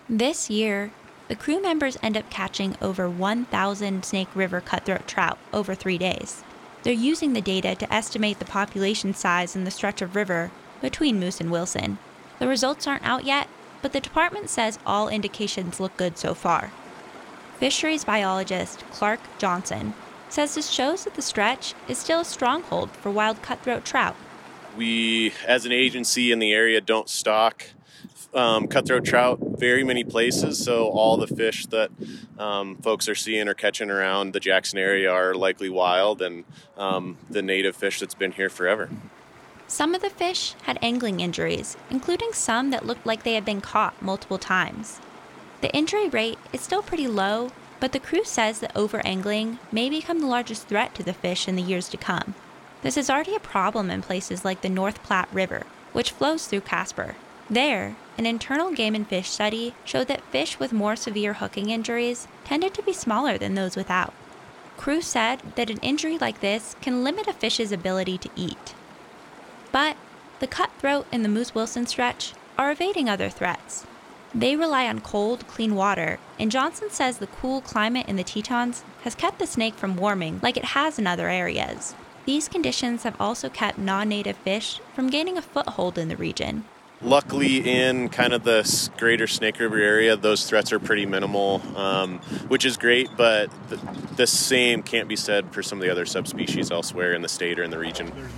This 0.09 0.49
year, 0.49 0.91
the 1.27 1.35
crew 1.35 1.61
members 1.61 1.97
end 2.03 2.17
up 2.17 2.29
catching 2.29 2.75
over 2.81 3.09
1,000 3.09 4.03
Snake 4.03 4.35
River 4.35 4.61
cutthroat 4.61 5.07
trout 5.07 5.37
over 5.53 5.73
three 5.73 5.97
days. 5.97 6.43
They're 6.83 6.93
using 6.93 7.33
the 7.33 7.41
data 7.41 7.75
to 7.75 7.93
estimate 7.93 8.39
the 8.39 8.45
population 8.45 9.13
size 9.13 9.55
in 9.55 9.63
the 9.63 9.71
stretch 9.71 10.01
of 10.01 10.15
river 10.15 10.51
between 10.81 11.19
Moose 11.19 11.39
and 11.39 11.51
Wilson. 11.51 11.99
The 12.39 12.47
results 12.47 12.87
aren't 12.87 13.05
out 13.05 13.23
yet, 13.23 13.47
but 13.81 13.93
the 13.93 13.99
department 13.99 14.49
says 14.49 14.79
all 14.85 15.07
indications 15.07 15.79
look 15.79 15.95
good 15.95 16.17
so 16.17 16.33
far. 16.33 16.71
Fisheries 17.59 18.03
biologist 18.03 18.83
Clark 18.91 19.19
Johnson 19.37 19.93
says 20.29 20.55
this 20.55 20.69
shows 20.69 21.03
that 21.03 21.13
the 21.13 21.21
stretch 21.21 21.75
is 21.87 21.99
still 21.99 22.21
a 22.21 22.25
stronghold 22.25 22.89
for 22.91 23.11
wild 23.11 23.41
cutthroat 23.43 23.85
trout. 23.85 24.15
We, 24.75 25.33
as 25.45 25.65
an 25.65 25.71
agency 25.71 26.31
in 26.31 26.39
the 26.39 26.53
area, 26.53 26.81
don't 26.81 27.09
stock 27.09 27.65
um, 28.33 28.67
cutthroat 28.67 29.03
trout 29.03 29.39
very 29.57 29.83
many 29.83 30.03
places. 30.03 30.63
So 30.63 30.87
all 30.87 31.17
the 31.17 31.27
fish 31.27 31.65
that 31.67 31.91
um, 32.37 32.77
folks 32.77 33.07
are 33.09 33.15
seeing 33.15 33.47
or 33.47 33.53
catching 33.53 33.89
around 33.89 34.33
the 34.33 34.39
Jackson 34.39 34.79
area 34.79 35.11
are 35.11 35.33
likely 35.33 35.69
wild 35.69 36.21
and 36.21 36.45
um, 36.77 37.17
the 37.29 37.41
native 37.41 37.75
fish 37.75 37.99
that's 37.99 38.15
been 38.15 38.31
here 38.31 38.49
forever. 38.49 38.89
Some 39.67 39.95
of 39.95 40.01
the 40.01 40.09
fish 40.09 40.53
had 40.63 40.77
angling 40.81 41.21
injuries, 41.21 41.77
including 41.89 42.33
some 42.33 42.71
that 42.71 42.85
looked 42.85 43.05
like 43.05 43.23
they 43.23 43.35
had 43.35 43.45
been 43.45 43.61
caught 43.61 44.01
multiple 44.01 44.37
times. 44.37 44.99
The 45.61 45.73
injury 45.73 46.09
rate 46.09 46.39
is 46.51 46.59
still 46.59 46.81
pretty 46.81 47.07
low, 47.07 47.51
but 47.79 47.93
the 47.93 47.99
crew 47.99 48.25
says 48.25 48.59
that 48.59 48.75
over 48.75 49.05
angling 49.05 49.59
may 49.71 49.89
become 49.89 50.19
the 50.19 50.27
largest 50.27 50.67
threat 50.67 50.93
to 50.95 51.03
the 51.03 51.13
fish 51.13 51.47
in 51.47 51.55
the 51.55 51.61
years 51.61 51.87
to 51.89 51.97
come. 51.97 52.35
This 52.81 52.97
is 52.97 53.09
already 53.09 53.35
a 53.35 53.39
problem 53.39 53.89
in 53.89 54.01
places 54.01 54.43
like 54.43 54.61
the 54.61 54.69
North 54.69 55.03
Platte 55.03 55.29
River, 55.31 55.63
which 55.93 56.11
flows 56.11 56.47
through 56.47 56.61
Casper. 56.61 57.15
There, 57.49 57.95
an 58.17 58.25
internal 58.25 58.71
game 58.71 58.95
and 58.95 59.07
fish 59.07 59.29
study 59.29 59.73
showed 59.85 60.07
that 60.07 60.23
fish 60.31 60.59
with 60.59 60.73
more 60.73 60.95
severe 60.95 61.33
hooking 61.33 61.69
injuries 61.69 62.27
tended 62.43 62.73
to 62.73 62.83
be 62.83 62.93
smaller 62.93 63.37
than 63.37 63.55
those 63.55 63.75
without. 63.75 64.13
Crew 64.77 65.01
said 65.01 65.41
that 65.55 65.69
an 65.69 65.77
injury 65.79 66.17
like 66.17 66.41
this 66.41 66.75
can 66.81 67.03
limit 67.03 67.27
a 67.27 67.33
fish's 67.33 67.71
ability 67.71 68.17
to 68.17 68.29
eat. 68.35 68.73
But 69.71 69.95
the 70.39 70.47
cutthroat 70.47 71.05
and 71.11 71.23
the 71.23 71.29
Moose 71.29 71.53
Wilson 71.53 71.85
stretch 71.85 72.33
are 72.57 72.71
evading 72.71 73.07
other 73.07 73.29
threats. 73.29 73.85
They 74.33 74.55
rely 74.55 74.87
on 74.87 75.01
cold, 75.01 75.45
clean 75.47 75.75
water, 75.75 76.19
and 76.39 76.51
Johnson 76.51 76.89
says 76.89 77.17
the 77.17 77.27
cool 77.27 77.61
climate 77.61 78.07
in 78.07 78.15
the 78.15 78.23
Tetons 78.23 78.83
has 79.03 79.13
kept 79.13 79.39
the 79.39 79.47
snake 79.47 79.75
from 79.75 79.97
warming 79.97 80.39
like 80.41 80.57
it 80.57 80.65
has 80.65 80.97
in 80.97 81.05
other 81.05 81.29
areas. 81.29 81.93
These 82.25 82.47
conditions 82.47 83.03
have 83.03 83.19
also 83.19 83.49
kept 83.49 83.77
non 83.77 84.09
native 84.09 84.37
fish 84.37 84.79
from 84.95 85.09
gaining 85.09 85.37
a 85.37 85.41
foothold 85.41 85.97
in 85.97 86.07
the 86.07 86.15
region. 86.15 86.65
Luckily, 87.03 87.67
in 87.67 88.09
kind 88.09 88.31
of 88.31 88.43
the 88.43 88.89
greater 88.97 89.25
Snake 89.25 89.59
River 89.59 89.77
area, 89.77 90.15
those 90.15 90.47
threats 90.47 90.71
are 90.71 90.79
pretty 90.79 91.07
minimal, 91.07 91.59
um, 91.75 92.19
which 92.47 92.63
is 92.63 92.77
great, 92.77 93.09
but 93.17 93.49
the, 93.69 93.79
the, 94.17 94.27
same 94.27 94.83
can't 94.83 95.07
be 95.07 95.15
said 95.15 95.51
for 95.51 95.63
some 95.63 95.79
of 95.79 95.83
the 95.83 95.89
other 95.89 96.05
subspecies 96.05 96.69
elsewhere 96.69 97.13
in 97.13 97.23
the 97.23 97.27
state 97.27 97.57
or 97.57 97.63
in 97.63 97.71
the 97.71 97.79
region. 97.79 98.07
And 98.07 98.29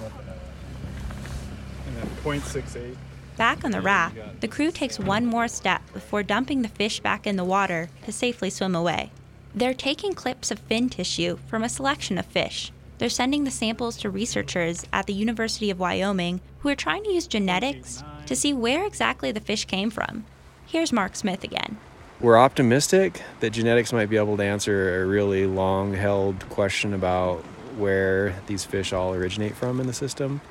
then 1.97 2.07
0.68. 2.23 2.95
Back 3.35 3.65
on 3.65 3.71
the 3.71 3.81
raft, 3.81 4.15
the 4.39 4.47
crew 4.47 4.71
takes 4.71 4.97
one 4.97 5.25
more 5.25 5.49
step 5.49 5.81
before 5.91 6.23
dumping 6.23 6.61
the 6.61 6.69
fish 6.69 7.01
back 7.01 7.27
in 7.27 7.35
the 7.35 7.43
water 7.43 7.89
to 8.05 8.13
safely 8.13 8.49
swim 8.49 8.75
away. 8.75 9.11
They're 9.53 9.73
taking 9.73 10.13
clips 10.13 10.51
of 10.51 10.59
fin 10.59 10.87
tissue 10.87 11.37
from 11.47 11.63
a 11.63 11.69
selection 11.69 12.17
of 12.17 12.25
fish. 12.25 12.71
They're 12.97 13.09
sending 13.09 13.43
the 13.43 13.51
samples 13.51 13.97
to 13.97 14.09
researchers 14.09 14.85
at 14.93 15.07
the 15.07 15.13
University 15.13 15.69
of 15.69 15.79
Wyoming 15.79 16.39
who 16.59 16.69
are 16.69 16.75
trying 16.75 17.03
to 17.03 17.11
use 17.11 17.27
genetics 17.27 18.03
to 18.25 18.35
see 18.35 18.53
where 18.53 18.85
exactly 18.85 19.31
the 19.31 19.39
fish 19.39 19.65
came 19.65 19.89
from. 19.89 20.25
Here's 20.65 20.91
Mark 20.91 21.15
Smith 21.15 21.43
again. 21.43 21.77
We're 22.19 22.37
optimistic 22.37 23.21
that 23.41 23.49
genetics 23.49 23.91
might 23.91 24.09
be 24.09 24.17
able 24.17 24.37
to 24.37 24.43
answer 24.43 25.01
a 25.03 25.05
really 25.05 25.45
long 25.45 25.93
held 25.93 26.47
question 26.49 26.93
about 26.93 27.43
where 27.77 28.35
these 28.47 28.63
fish 28.63 28.93
all 28.93 29.13
originate 29.13 29.55
from 29.55 29.79
in 29.79 29.87
the 29.87 29.93
system. 29.93 30.41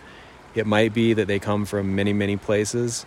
It 0.55 0.67
might 0.67 0.93
be 0.93 1.15
that 1.15 1.29
they 1.29 1.39
come 1.39 1.65
from 1.65 1.95
many, 1.95 2.13
many 2.13 2.37
places, 2.37 3.07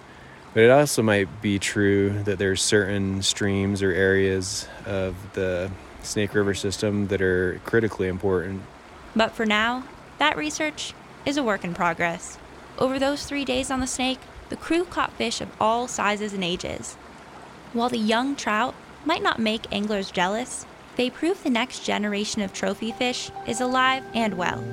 but 0.54 0.64
it 0.64 0.72
also 0.72 1.04
might 1.04 1.42
be 1.42 1.60
true 1.60 2.24
that 2.24 2.40
there's 2.40 2.62
certain 2.62 3.22
streams 3.22 3.84
or 3.84 3.92
areas 3.92 4.68
of 4.86 5.16
the 5.34 5.70
Snake 6.02 6.34
River 6.34 6.54
system 6.54 7.08
that 7.08 7.22
are 7.22 7.60
critically 7.66 8.08
important. 8.08 8.64
But 9.16 9.34
for 9.34 9.46
now, 9.46 9.84
that 10.18 10.38
research 10.38 10.94
is 11.26 11.38
a 11.38 11.44
work 11.44 11.64
in 11.64 11.74
progress. 11.74 12.38
Over 12.78 13.00
those 13.00 13.26
three 13.26 13.46
days 13.46 13.70
on 13.70 13.80
the 13.80 13.88
Snake, 13.88 14.20
the 14.50 14.56
crew 14.56 14.86
caught 14.86 15.14
fish 15.14 15.42
of 15.42 15.50
all 15.60 15.88
sizes 15.88 16.34
and 16.34 16.44
ages. 16.44 16.96
While 17.74 17.90
the 17.90 17.98
young 17.98 18.36
trout 18.36 18.76
might 19.04 19.24
not 19.24 19.40
make 19.40 19.74
anglers 19.74 20.12
jealous, 20.12 20.66
they 20.96 21.10
prove 21.10 21.44
the 21.44 21.50
next 21.50 21.84
generation 21.84 22.42
of 22.42 22.54
trophy 22.54 22.92
fish 22.92 23.32
is 23.48 23.62
alive 23.62 24.04
and 24.14 24.36
well. 24.36 24.64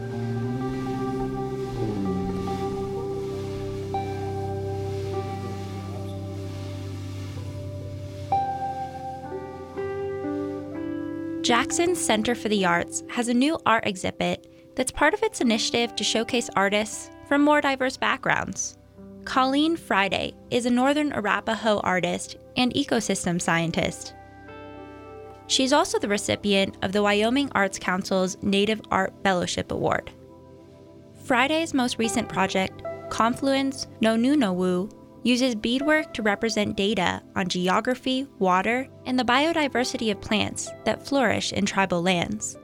Jackson's 11.43 12.01
Center 12.01 12.37
for 12.37 12.49
the 12.49 12.65
Arts 12.65 13.03
has 13.11 13.27
a 13.27 13.35
new 13.35 13.59
art 13.67 13.85
exhibit 13.85 14.47
that's 14.77 14.93
part 14.93 15.13
of 15.13 15.23
its 15.25 15.41
initiative 15.41 15.95
to 15.97 16.05
showcase 16.05 16.49
artists 16.55 17.11
from 17.27 17.43
more 17.43 17.61
diverse 17.61 17.97
backgrounds. 17.97 18.79
Colleen 19.25 19.77
Friday 19.77 20.35
is 20.51 20.67
a 20.67 20.71
Northern 20.71 21.13
Arapaho 21.13 21.79
artist 21.81 22.37
and 22.57 22.75
ecosystem 22.75 23.41
scientist. 23.41 24.15
She's 25.47 25.73
also 25.73 25.99
the 25.99 26.09
recipient 26.09 26.77
of 26.83 26.93
the 26.93 27.03
Wyoming 27.03 27.51
Arts 27.55 27.79
Council's 27.79 28.37
Native 28.43 28.81
Art 28.91 29.15
Fellowship 29.23 29.71
Award. 29.71 30.11
Friday's 31.25 31.73
most 31.73 31.99
recent 31.99 32.29
project, 32.29 32.83
Confluence 33.11 33.87
No 34.01 34.17
Nunawu, 34.17 34.91
uses 35.23 35.55
beadwork 35.55 36.13
to 36.15 36.23
represent 36.23 36.77
data 36.77 37.23
on 37.37 37.47
geography, 37.47 38.27
water, 38.41 38.89
and 39.07 39.17
the 39.17 39.25
biodiversity 39.25 40.11
of 40.11 40.21
plants 40.21 40.69
that 40.85 41.07
flourish 41.07 41.53
in 41.53 41.65
tribal 41.65 42.03
lands. 42.03 42.59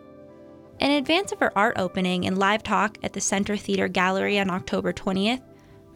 In 0.81 0.91
advance 0.91 1.31
of 1.31 1.39
her 1.39 1.57
art 1.57 1.79
opening 1.79 2.27
and 2.27 2.37
live 2.37 2.65
talk 2.65 2.99
at 3.03 3.13
the 3.13 3.21
Center 3.21 3.57
Theater 3.57 3.87
Gallery 3.87 4.39
on 4.41 4.51
October 4.51 4.93
20th, 4.93 5.43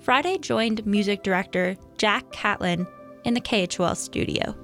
Friday 0.03 0.37
joined 0.39 0.85
music 0.85 1.23
director 1.23 1.77
Jack 1.97 2.33
Catlin 2.33 2.89
in 3.25 3.35
the 3.35 3.41
KHOL 3.41 3.95
studio. 3.95 4.57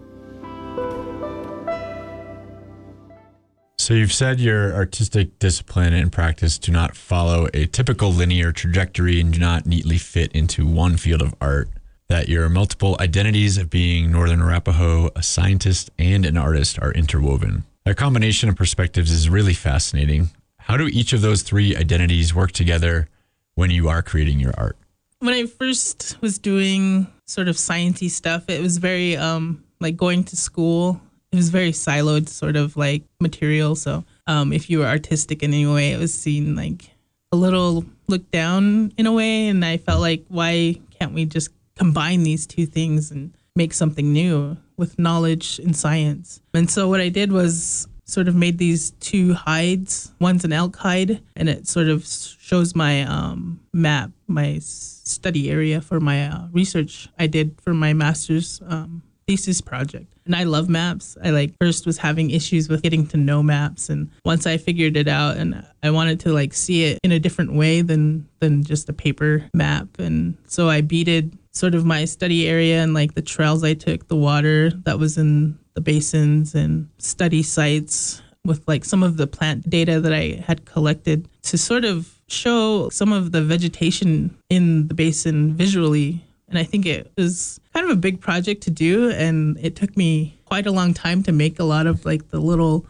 So, 3.79 3.95
you've 3.95 4.13
said 4.13 4.41
your 4.41 4.75
artistic 4.75 5.39
discipline 5.39 5.95
and 5.95 6.11
practice 6.11 6.59
do 6.59 6.73
not 6.73 6.97
follow 6.97 7.47
a 7.55 7.67
typical 7.67 8.11
linear 8.11 8.51
trajectory 8.51 9.21
and 9.21 9.33
do 9.33 9.39
not 9.39 9.65
neatly 9.65 9.97
fit 9.97 10.33
into 10.33 10.67
one 10.67 10.97
field 10.97 11.23
of 11.23 11.37
art 11.41 11.71
that 12.09 12.29
your 12.29 12.49
multiple 12.49 12.97
identities 12.99 13.59
of 13.59 13.71
being 13.71 14.11
Northern 14.11 14.43
Arapaho, 14.43 15.09
a 15.15 15.23
scientist, 15.23 15.89
and 16.01 16.27
an 16.27 16.37
artist 16.37 16.81
are 16.83 16.93
interwoven. 16.93 17.63
That 17.85 17.97
combination 17.97 18.49
of 18.49 18.57
perspectives 18.57 19.13
is 19.13 19.31
really 19.31 19.55
fascinating. 19.55 20.31
How 20.59 20.77
do 20.77 20.89
each 20.89 21.13
of 21.13 21.21
those 21.21 21.43
three 21.43 21.77
identities 21.77 22.35
work 22.35 22.51
together 22.51 23.09
when 23.55 23.71
you 23.71 23.89
are 23.89 24.03
creating 24.03 24.41
your 24.41 24.55
art? 24.59 24.77
When 25.21 25.35
I 25.35 25.47
first 25.47 26.17
was 26.21 26.39
doing 26.39 27.07
sort 27.27 27.49
of 27.49 27.57
sciencey 27.57 28.11
stuff, 28.11 28.49
it 28.49 28.63
was 28.63 28.79
very 28.79 29.17
um 29.17 29.65
like 29.81 29.97
going 29.97 30.25
to 30.25 30.37
school. 30.37 31.01
It 31.33 31.37
was 31.37 31.51
very 31.51 31.73
siloed 31.73 32.29
sort 32.29 32.57
of 32.57 32.77
like 32.77 33.03
material. 33.21 33.77
So 33.77 34.05
um, 34.27 34.53
if 34.53 34.71
you 34.71 34.79
were 34.79 34.87
artistic 34.87 35.43
in 35.43 35.53
any 35.53 35.67
way, 35.67 35.93
it 35.93 35.99
was 35.99 36.15
seen 36.15 36.57
like 36.57 36.91
a 37.33 37.37
little 37.37 37.85
looked 38.07 38.31
down 38.31 38.93
in 38.97 39.07
a 39.07 39.13
way. 39.13 39.49
And 39.49 39.63
I 39.63 39.77
felt 39.77 40.01
like, 40.01 40.25
why 40.29 40.81
can't 40.99 41.13
we 41.13 41.27
just 41.27 41.51
combine 41.77 42.23
these 42.23 42.47
two 42.47 42.65
things 42.65 43.11
and 43.11 43.33
make 43.55 43.75
something 43.75 44.13
new 44.13 44.57
with 44.77 44.99
knowledge 44.99 45.59
and 45.59 45.77
science. 45.77 46.41
And 46.55 46.71
so 46.71 46.89
what 46.89 47.01
I 47.01 47.09
did 47.09 47.33
was 47.33 47.89
sort 48.09 48.27
of 48.27 48.35
made 48.35 48.59
these 48.59 48.91
two 48.93 49.35
hides. 49.35 50.13
One's 50.19 50.45
an 50.45 50.53
elk 50.53 50.77
hide, 50.77 51.23
and 51.37 51.49
it 51.49 51.69
sort 51.69 51.89
of 51.89 52.07
shows 52.07 52.75
my 52.75 53.03
um, 53.03 53.61
map, 53.73 54.11
my 54.27 54.59
study 54.61 55.51
area 55.51 55.81
for 55.81 56.01
my 56.01 56.27
uh, 56.27 56.49
research 56.53 57.09
I 57.19 57.27
did 57.27 57.61
for 57.63 57.75
my 57.75 57.93
master's 57.93 58.61
um, 58.67 59.03
thesis 59.27 59.61
project. 59.61 60.13
And 60.25 60.35
I 60.35 60.45
love 60.45 60.69
maps. 60.69 61.17
I 61.23 61.31
like 61.31 61.55
first 61.61 61.87
was 61.87 61.99
having 61.99 62.31
issues 62.31 62.69
with 62.69 62.83
getting 62.83 63.07
to 63.09 63.17
know 63.17 63.43
maps 63.43 63.89
and 63.89 64.11
once 64.25 64.47
I 64.47 64.59
figured 64.59 64.97
it 64.97 65.09
out 65.09 65.37
and 65.37 65.65
I 65.83 65.91
wanted 65.91 66.21
to 66.21 66.33
like 66.33 66.53
see 66.53 66.85
it 66.85 66.99
in 67.03 67.13
a 67.13 67.19
different 67.19 67.55
way 67.55 67.81
than 67.81 68.29
than 68.41 68.63
just 68.63 68.91
a 68.91 68.93
paper 68.93 69.49
map 69.55 69.89
and 69.99 70.37
so 70.47 70.69
I 70.69 70.83
beaded 70.83 71.39
sort 71.53 71.75
of 71.75 71.85
my 71.85 72.05
study 72.05 72.47
area 72.47 72.83
and 72.83 72.95
like 72.95 73.15
the 73.15 73.23
trails 73.23 73.65
I 73.65 73.75
took, 73.75 74.09
the 74.09 74.17
water 74.17 74.71
that 74.85 74.99
was 74.99 75.19
in 75.19 75.59
the 75.79 75.93
basins 75.93 76.57
and 76.57 76.89
study 76.99 77.41
sites 77.41 78.21
with 78.45 78.67
like 78.67 78.85
some 78.85 79.05
of 79.05 79.17
the 79.17 79.29
plant 79.29 79.71
data 79.71 80.01
that 80.01 80.13
I 80.13 80.43
had 80.45 80.65
collected 80.65 81.29
to 81.43 81.57
sort 81.57 81.85
of 81.85 82.19
show 82.27 82.89
some 82.89 83.13
of 83.13 83.31
the 83.31 83.43
vegetation 83.43 84.37
in 84.51 84.89
the 84.89 84.95
basin 84.95 85.55
visually 85.55 86.25
and 86.49 86.59
I 86.59 86.65
think 86.65 86.85
it 86.85 87.13
was 87.17 87.61
kind 87.75 87.85
of 87.85 87.91
a 87.91 88.01
big 88.01 88.21
project 88.21 88.63
to 88.65 88.71
do. 88.71 89.11
And 89.11 89.59
it 89.61 89.77
took 89.77 89.97
me 89.97 90.39
quite 90.47 90.67
a 90.67 90.73
long 90.73 90.95
time 90.95 91.23
to 91.25 91.33
make 91.33 91.59
a 91.59 91.65
lot 91.65 91.87
of 91.87 92.05
like 92.05 92.31
the 92.31 92.41
little 92.41 92.87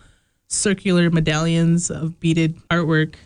circular 0.49 1.11
medallions 1.11 1.91
of 1.91 2.21
beaded 2.21 2.57
artwork. 2.69 3.17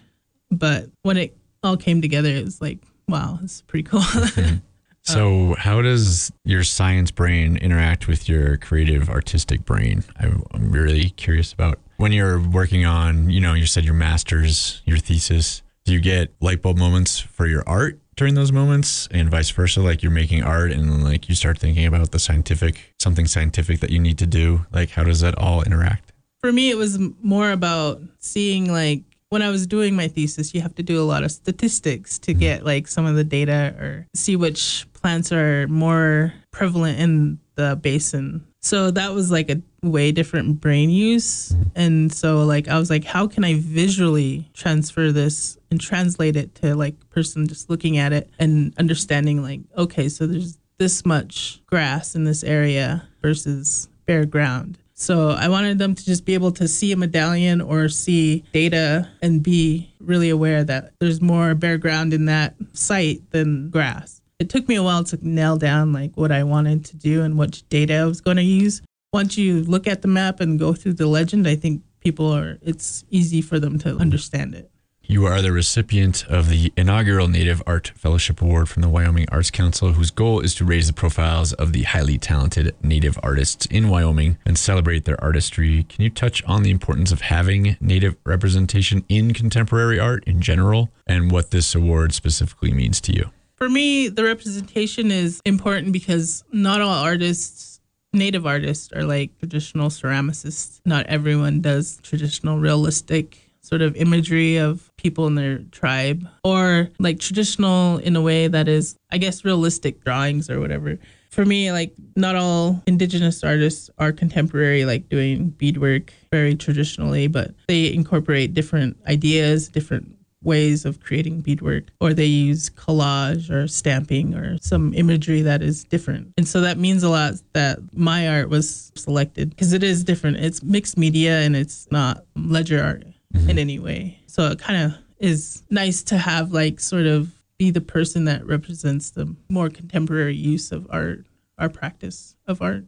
But 0.50 0.90
when 1.02 1.18
it 1.18 1.36
all 1.62 1.76
came 1.76 2.00
together, 2.00 2.30
it 2.30 2.44
was 2.44 2.60
like, 2.60 2.78
wow, 3.08 3.38
it's 3.42 3.60
pretty 3.62 3.84
cool. 3.84 4.02
so, 5.02 5.56
how 5.58 5.82
does 5.82 6.32
your 6.44 6.62
science 6.62 7.10
brain 7.10 7.56
interact 7.56 8.06
with 8.06 8.28
your 8.28 8.56
creative 8.56 9.10
artistic 9.10 9.64
brain? 9.64 10.04
I'm 10.18 10.44
really 10.52 11.10
curious 11.10 11.52
about 11.52 11.78
when 11.96 12.12
you're 12.12 12.40
working 12.40 12.84
on, 12.84 13.30
you 13.30 13.40
know, 13.40 13.54
you 13.54 13.66
said 13.66 13.84
your 13.84 13.94
master's, 13.94 14.82
your 14.84 14.98
thesis. 14.98 15.62
Do 15.84 15.92
you 15.92 16.00
get 16.00 16.32
light 16.40 16.62
bulb 16.62 16.78
moments 16.78 17.18
for 17.18 17.46
your 17.46 17.64
art 17.66 17.98
during 18.16 18.34
those 18.34 18.52
moments 18.52 19.08
and 19.10 19.30
vice 19.30 19.50
versa 19.50 19.80
like 19.80 20.02
you're 20.02 20.12
making 20.12 20.42
art 20.42 20.70
and 20.70 21.02
like 21.02 21.28
you 21.28 21.34
start 21.34 21.58
thinking 21.58 21.86
about 21.86 22.10
the 22.12 22.18
scientific 22.18 22.94
something 22.98 23.26
scientific 23.26 23.80
that 23.80 23.90
you 23.90 23.98
need 23.98 24.18
to 24.18 24.26
do 24.26 24.66
like 24.70 24.90
how 24.90 25.02
does 25.02 25.20
that 25.20 25.36
all 25.38 25.62
interact 25.62 26.12
for 26.40 26.52
me 26.52 26.70
it 26.70 26.76
was 26.76 26.98
more 27.22 27.50
about 27.50 28.00
seeing 28.18 28.70
like 28.70 29.02
when 29.32 29.42
i 29.42 29.48
was 29.48 29.66
doing 29.66 29.96
my 29.96 30.08
thesis 30.08 30.54
you 30.54 30.60
have 30.60 30.74
to 30.74 30.82
do 30.82 31.00
a 31.00 31.04
lot 31.04 31.24
of 31.24 31.32
statistics 31.32 32.18
to 32.18 32.34
get 32.34 32.64
like 32.64 32.86
some 32.86 33.06
of 33.06 33.14
the 33.14 33.24
data 33.24 33.74
or 33.78 34.06
see 34.14 34.36
which 34.36 34.86
plants 34.92 35.32
are 35.32 35.66
more 35.68 36.32
prevalent 36.50 36.98
in 36.98 37.38
the 37.54 37.76
basin 37.76 38.44
so 38.64 38.92
that 38.92 39.12
was 39.12 39.32
like 39.32 39.50
a 39.50 39.60
way 39.82 40.12
different 40.12 40.60
brain 40.60 40.88
use. 40.88 41.52
And 41.74 42.12
so 42.12 42.44
like 42.44 42.68
I 42.68 42.78
was 42.78 42.90
like, 42.90 43.04
how 43.04 43.26
can 43.26 43.44
I 43.44 43.54
visually 43.54 44.48
transfer 44.54 45.10
this 45.10 45.58
and 45.70 45.80
translate 45.80 46.36
it 46.36 46.54
to 46.56 46.76
like 46.76 46.94
person 47.10 47.48
just 47.48 47.68
looking 47.68 47.98
at 47.98 48.12
it 48.12 48.30
and 48.38 48.72
understanding 48.78 49.42
like, 49.42 49.60
okay, 49.76 50.08
so 50.08 50.28
there's 50.28 50.58
this 50.78 51.04
much 51.04 51.60
grass 51.66 52.14
in 52.14 52.22
this 52.22 52.44
area 52.44 53.08
versus 53.20 53.88
bare 54.06 54.24
ground. 54.26 54.78
So 55.02 55.30
I 55.30 55.48
wanted 55.48 55.78
them 55.78 55.94
to 55.94 56.04
just 56.04 56.24
be 56.24 56.34
able 56.34 56.52
to 56.52 56.68
see 56.68 56.92
a 56.92 56.96
medallion 56.96 57.60
or 57.60 57.88
see 57.88 58.44
data 58.52 59.08
and 59.20 59.42
be 59.42 59.92
really 60.00 60.30
aware 60.30 60.62
that 60.64 60.92
there's 61.00 61.20
more 61.20 61.54
bare 61.54 61.78
ground 61.78 62.14
in 62.14 62.26
that 62.26 62.54
site 62.72 63.30
than 63.30 63.70
grass 63.70 64.22
it 64.42 64.50
took 64.50 64.66
me 64.66 64.74
a 64.74 64.82
while 64.82 65.04
to 65.04 65.16
nail 65.22 65.56
down 65.56 65.92
like 65.92 66.16
what 66.16 66.32
I 66.32 66.42
wanted 66.42 66.84
to 66.86 66.96
do 66.96 67.22
and 67.22 67.38
which 67.38 67.66
data 67.68 67.94
I 67.94 68.04
was 68.06 68.20
going 68.20 68.38
to 68.38 68.42
use. 68.42 68.82
Once 69.12 69.38
you 69.38 69.62
look 69.62 69.86
at 69.86 70.02
the 70.02 70.08
map 70.08 70.40
and 70.40 70.58
go 70.58 70.72
through 70.72 70.94
the 70.94 71.06
legend, 71.06 71.46
I 71.46 71.54
think 71.54 71.82
people 72.00 72.26
are 72.32 72.58
it's 72.60 73.04
easy 73.08 73.40
for 73.40 73.60
them 73.60 73.78
to 73.78 73.96
understand 73.98 74.56
it. 74.56 74.68
You 75.12 75.26
are 75.26 75.42
the 75.42 75.52
recipient 75.52 76.24
of 76.30 76.48
the 76.48 76.72
inaugural 76.74 77.28
Native 77.28 77.62
Art 77.66 77.92
Fellowship 77.94 78.40
Award 78.40 78.70
from 78.70 78.80
the 78.80 78.88
Wyoming 78.88 79.26
Arts 79.30 79.50
Council, 79.50 79.92
whose 79.92 80.10
goal 80.10 80.40
is 80.40 80.54
to 80.54 80.64
raise 80.64 80.86
the 80.86 80.94
profiles 80.94 81.52
of 81.52 81.74
the 81.74 81.82
highly 81.82 82.16
talented 82.16 82.74
Native 82.82 83.18
artists 83.22 83.66
in 83.66 83.90
Wyoming 83.90 84.38
and 84.46 84.56
celebrate 84.56 85.04
their 85.04 85.22
artistry. 85.22 85.82
Can 85.82 86.02
you 86.02 86.08
touch 86.08 86.42
on 86.44 86.62
the 86.62 86.70
importance 86.70 87.12
of 87.12 87.20
having 87.20 87.76
Native 87.78 88.16
representation 88.24 89.04
in 89.10 89.34
contemporary 89.34 90.00
art 90.00 90.24
in 90.24 90.40
general 90.40 90.88
and 91.06 91.30
what 91.30 91.50
this 91.50 91.74
award 91.74 92.14
specifically 92.14 92.72
means 92.72 92.98
to 93.02 93.14
you? 93.14 93.30
For 93.56 93.68
me, 93.68 94.08
the 94.08 94.24
representation 94.24 95.10
is 95.10 95.42
important 95.44 95.92
because 95.92 96.42
not 96.52 96.80
all 96.80 97.04
artists, 97.04 97.82
native 98.14 98.46
artists, 98.46 98.90
are 98.92 99.04
like 99.04 99.38
traditional 99.38 99.90
ceramicists. 99.90 100.80
Not 100.86 101.04
everyone 101.04 101.60
does 101.60 102.00
traditional 102.02 102.58
realistic 102.58 103.51
sort 103.62 103.82
of 103.82 103.96
imagery 103.96 104.56
of 104.56 104.90
people 104.96 105.26
in 105.26 105.34
their 105.34 105.58
tribe 105.70 106.28
or 106.44 106.90
like 106.98 107.20
traditional 107.20 107.98
in 107.98 108.16
a 108.16 108.20
way 108.20 108.48
that 108.48 108.68
is, 108.68 108.96
I 109.10 109.18
guess, 109.18 109.44
realistic 109.44 110.04
drawings 110.04 110.50
or 110.50 110.60
whatever. 110.60 110.98
For 111.30 111.46
me, 111.46 111.72
like 111.72 111.94
not 112.14 112.36
all 112.36 112.82
indigenous 112.86 113.42
artists 113.42 113.88
are 113.98 114.12
contemporary, 114.12 114.84
like 114.84 115.08
doing 115.08 115.50
beadwork 115.50 116.12
very 116.30 116.54
traditionally, 116.54 117.26
but 117.26 117.54
they 117.68 117.92
incorporate 117.92 118.52
different 118.52 118.98
ideas, 119.06 119.68
different 119.68 120.14
ways 120.42 120.84
of 120.84 121.00
creating 121.00 121.40
beadwork, 121.40 121.84
or 122.00 122.12
they 122.12 122.26
use 122.26 122.68
collage 122.70 123.48
or 123.48 123.68
stamping 123.68 124.34
or 124.34 124.58
some 124.60 124.92
imagery 124.94 125.40
that 125.40 125.62
is 125.62 125.84
different. 125.84 126.32
And 126.36 126.46
so 126.46 126.60
that 126.60 126.78
means 126.78 127.02
a 127.02 127.08
lot 127.08 127.34
that 127.52 127.78
my 127.94 128.28
art 128.28 128.48
was 128.50 128.90
selected 128.96 129.50
because 129.50 129.72
it 129.72 129.82
is 129.82 130.04
different. 130.04 130.38
It's 130.38 130.62
mixed 130.62 130.98
media 130.98 131.40
and 131.40 131.56
it's 131.56 131.86
not 131.90 132.24
ledger 132.34 132.82
art 132.82 133.04
mm-hmm. 133.32 133.50
in 133.50 133.58
any 133.58 133.78
way. 133.78 134.18
So 134.26 134.46
it 134.48 134.58
kind 134.58 134.84
of 134.84 134.98
is 135.18 135.62
nice 135.70 136.02
to 136.04 136.18
have 136.18 136.52
like 136.52 136.80
sort 136.80 137.06
of 137.06 137.30
be 137.58 137.70
the 137.70 137.80
person 137.80 138.24
that 138.24 138.44
represents 138.46 139.10
the 139.10 139.34
more 139.48 139.70
contemporary 139.70 140.34
use 140.34 140.72
of 140.72 140.86
art, 140.90 141.24
our 141.58 141.68
practice 141.68 142.36
of 142.46 142.60
art. 142.60 142.84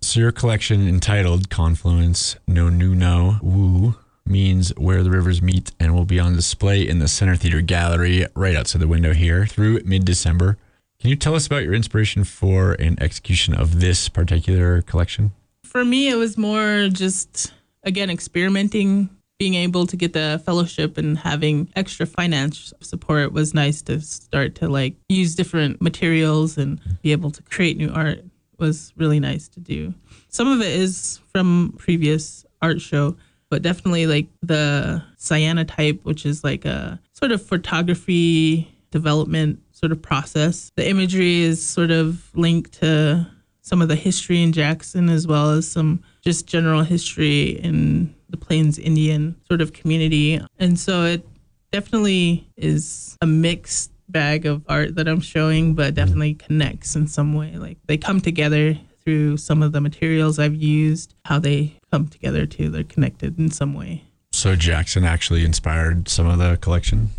So 0.00 0.20
your 0.20 0.32
collection 0.32 0.86
entitled 0.88 1.48
Confluence 1.50 2.36
No 2.46 2.68
Nu 2.68 2.94
No 2.94 3.38
Woo 3.42 3.96
means 4.26 4.70
where 4.76 5.02
the 5.02 5.10
rivers 5.10 5.40
meet 5.40 5.72
and 5.78 5.94
will 5.94 6.04
be 6.04 6.18
on 6.18 6.34
display 6.34 6.86
in 6.86 6.98
the 6.98 7.08
Center 7.08 7.36
Theater 7.36 7.60
Gallery 7.60 8.26
right 8.34 8.56
outside 8.56 8.80
the 8.80 8.88
window 8.88 9.12
here 9.12 9.46
through 9.46 9.80
mid 9.84 10.04
December. 10.04 10.58
Can 11.00 11.10
you 11.10 11.16
tell 11.16 11.34
us 11.34 11.46
about 11.46 11.62
your 11.62 11.74
inspiration 11.74 12.24
for 12.24 12.72
an 12.72 12.96
execution 13.00 13.54
of 13.54 13.80
this 13.80 14.08
particular 14.08 14.82
collection? 14.82 15.32
For 15.62 15.84
me, 15.84 16.08
it 16.08 16.16
was 16.16 16.38
more 16.38 16.88
just, 16.90 17.52
again, 17.82 18.10
experimenting. 18.10 19.10
Being 19.38 19.54
able 19.54 19.86
to 19.86 19.96
get 19.96 20.14
the 20.14 20.40
fellowship 20.44 20.96
and 20.96 21.18
having 21.18 21.70
extra 21.76 22.06
finance 22.06 22.72
support 22.80 23.32
was 23.32 23.52
nice 23.52 23.82
to 23.82 24.00
start 24.00 24.54
to 24.56 24.68
like 24.68 24.94
use 25.08 25.34
different 25.34 25.82
materials 25.82 26.56
and 26.56 26.80
be 27.02 27.12
able 27.12 27.30
to 27.30 27.42
create 27.42 27.76
new 27.76 27.92
art 27.92 28.24
was 28.58 28.94
really 28.96 29.20
nice 29.20 29.48
to 29.48 29.60
do. 29.60 29.92
Some 30.28 30.48
of 30.48 30.60
it 30.60 30.72
is 30.72 31.20
from 31.32 31.74
previous 31.78 32.46
art 32.62 32.80
show, 32.80 33.16
but 33.50 33.60
definitely 33.62 34.06
like 34.06 34.26
the 34.42 35.02
cyanotype, 35.18 36.02
which 36.04 36.24
is 36.24 36.42
like 36.42 36.64
a 36.64 36.98
sort 37.12 37.32
of 37.32 37.42
photography 37.42 38.72
development 38.90 39.60
sort 39.72 39.92
of 39.92 40.00
process. 40.00 40.70
The 40.76 40.88
imagery 40.88 41.42
is 41.42 41.62
sort 41.62 41.90
of 41.90 42.30
linked 42.34 42.72
to 42.80 43.26
some 43.60 43.82
of 43.82 43.88
the 43.88 43.96
history 43.96 44.42
in 44.42 44.52
Jackson 44.52 45.10
as 45.10 45.26
well 45.26 45.50
as 45.50 45.68
some 45.68 46.02
just 46.22 46.46
general 46.46 46.82
history 46.82 47.50
in 47.50 48.14
the 48.30 48.36
Plains 48.36 48.78
Indian 48.78 49.36
sort 49.46 49.60
of 49.60 49.72
community. 49.72 50.40
And 50.58 50.78
so 50.78 51.04
it 51.04 51.26
definitely 51.72 52.48
is 52.56 53.16
a 53.20 53.26
mixed 53.26 53.92
bag 54.08 54.46
of 54.46 54.64
art 54.68 54.94
that 54.96 55.08
I'm 55.08 55.20
showing, 55.20 55.74
but 55.74 55.94
definitely 55.94 56.34
connects 56.34 56.96
in 56.96 57.06
some 57.06 57.34
way. 57.34 57.56
Like 57.56 57.78
they 57.86 57.96
come 57.96 58.20
together 58.20 58.78
through 59.04 59.36
some 59.36 59.62
of 59.62 59.72
the 59.72 59.80
materials 59.80 60.38
I've 60.38 60.54
used, 60.54 61.14
how 61.24 61.38
they 61.38 61.78
come 61.92 62.08
together 62.08 62.46
too. 62.46 62.70
They're 62.70 62.84
connected 62.84 63.38
in 63.38 63.50
some 63.50 63.74
way. 63.74 64.04
So 64.32 64.56
Jackson 64.56 65.04
actually 65.04 65.44
inspired 65.44 66.08
some 66.08 66.26
of 66.26 66.38
the 66.38 66.58
collection? 66.58 67.10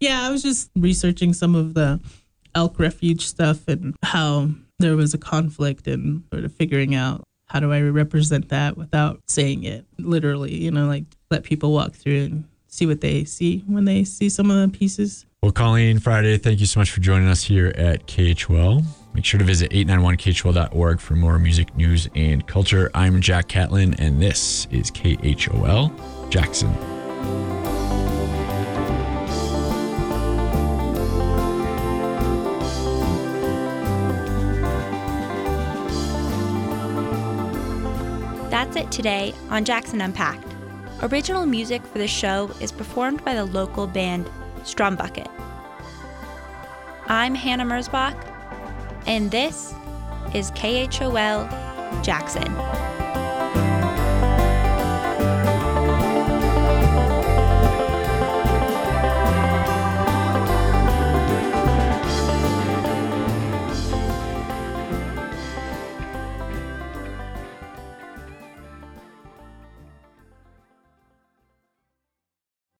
Yeah, 0.00 0.26
I 0.26 0.30
was 0.30 0.42
just 0.42 0.70
researching 0.74 1.32
some 1.32 1.54
of 1.54 1.74
the 1.74 2.00
elk 2.54 2.78
refuge 2.78 3.26
stuff 3.26 3.68
and 3.68 3.94
how 4.02 4.48
there 4.78 4.96
was 4.96 5.12
a 5.12 5.18
conflict 5.18 5.86
and 5.86 6.24
sort 6.32 6.44
of 6.44 6.52
figuring 6.52 6.94
out 6.94 7.22
how 7.48 7.60
do 7.60 7.72
I 7.72 7.80
represent 7.80 8.50
that 8.50 8.76
without 8.76 9.20
saying 9.26 9.64
it 9.64 9.84
literally, 9.98 10.54
you 10.54 10.70
know, 10.70 10.86
like 10.86 11.04
let 11.30 11.42
people 11.42 11.72
walk 11.72 11.94
through 11.94 12.24
and 12.24 12.44
see 12.68 12.86
what 12.86 13.00
they 13.00 13.24
see 13.24 13.64
when 13.66 13.84
they 13.84 14.04
see 14.04 14.28
some 14.28 14.50
of 14.50 14.60
the 14.60 14.76
pieces. 14.76 15.24
Well, 15.42 15.52
Colleen 15.52 15.98
Friday, 15.98 16.36
thank 16.36 16.60
you 16.60 16.66
so 16.66 16.80
much 16.80 16.90
for 16.90 17.00
joining 17.00 17.28
us 17.28 17.44
here 17.44 17.72
at 17.76 18.06
KHOL. 18.06 18.82
Make 19.14 19.24
sure 19.24 19.38
to 19.38 19.44
visit 19.44 19.70
891khol.org 19.70 21.00
for 21.00 21.14
more 21.14 21.38
music, 21.38 21.74
news, 21.76 22.08
and 22.14 22.46
culture. 22.46 22.90
I'm 22.94 23.20
Jack 23.20 23.48
Catlin, 23.48 23.94
and 23.94 24.20
this 24.20 24.66
is 24.70 24.90
KHOL 24.90 26.30
Jackson. 26.30 27.57
That's 38.68 38.84
it 38.84 38.92
today 38.92 39.34
on 39.48 39.64
Jackson 39.64 40.02
Unpacked. 40.02 40.46
Original 41.00 41.46
music 41.46 41.82
for 41.86 41.96
the 41.96 42.06
show 42.06 42.50
is 42.60 42.70
performed 42.70 43.24
by 43.24 43.34
the 43.34 43.46
local 43.46 43.86
band 43.86 44.28
Strumbucket. 44.58 45.30
I'm 47.06 47.34
Hannah 47.34 47.64
Mersbach, 47.64 48.14
and 49.06 49.30
this 49.30 49.72
is 50.34 50.50
KHOL 50.50 51.48
Jackson. 52.02 52.87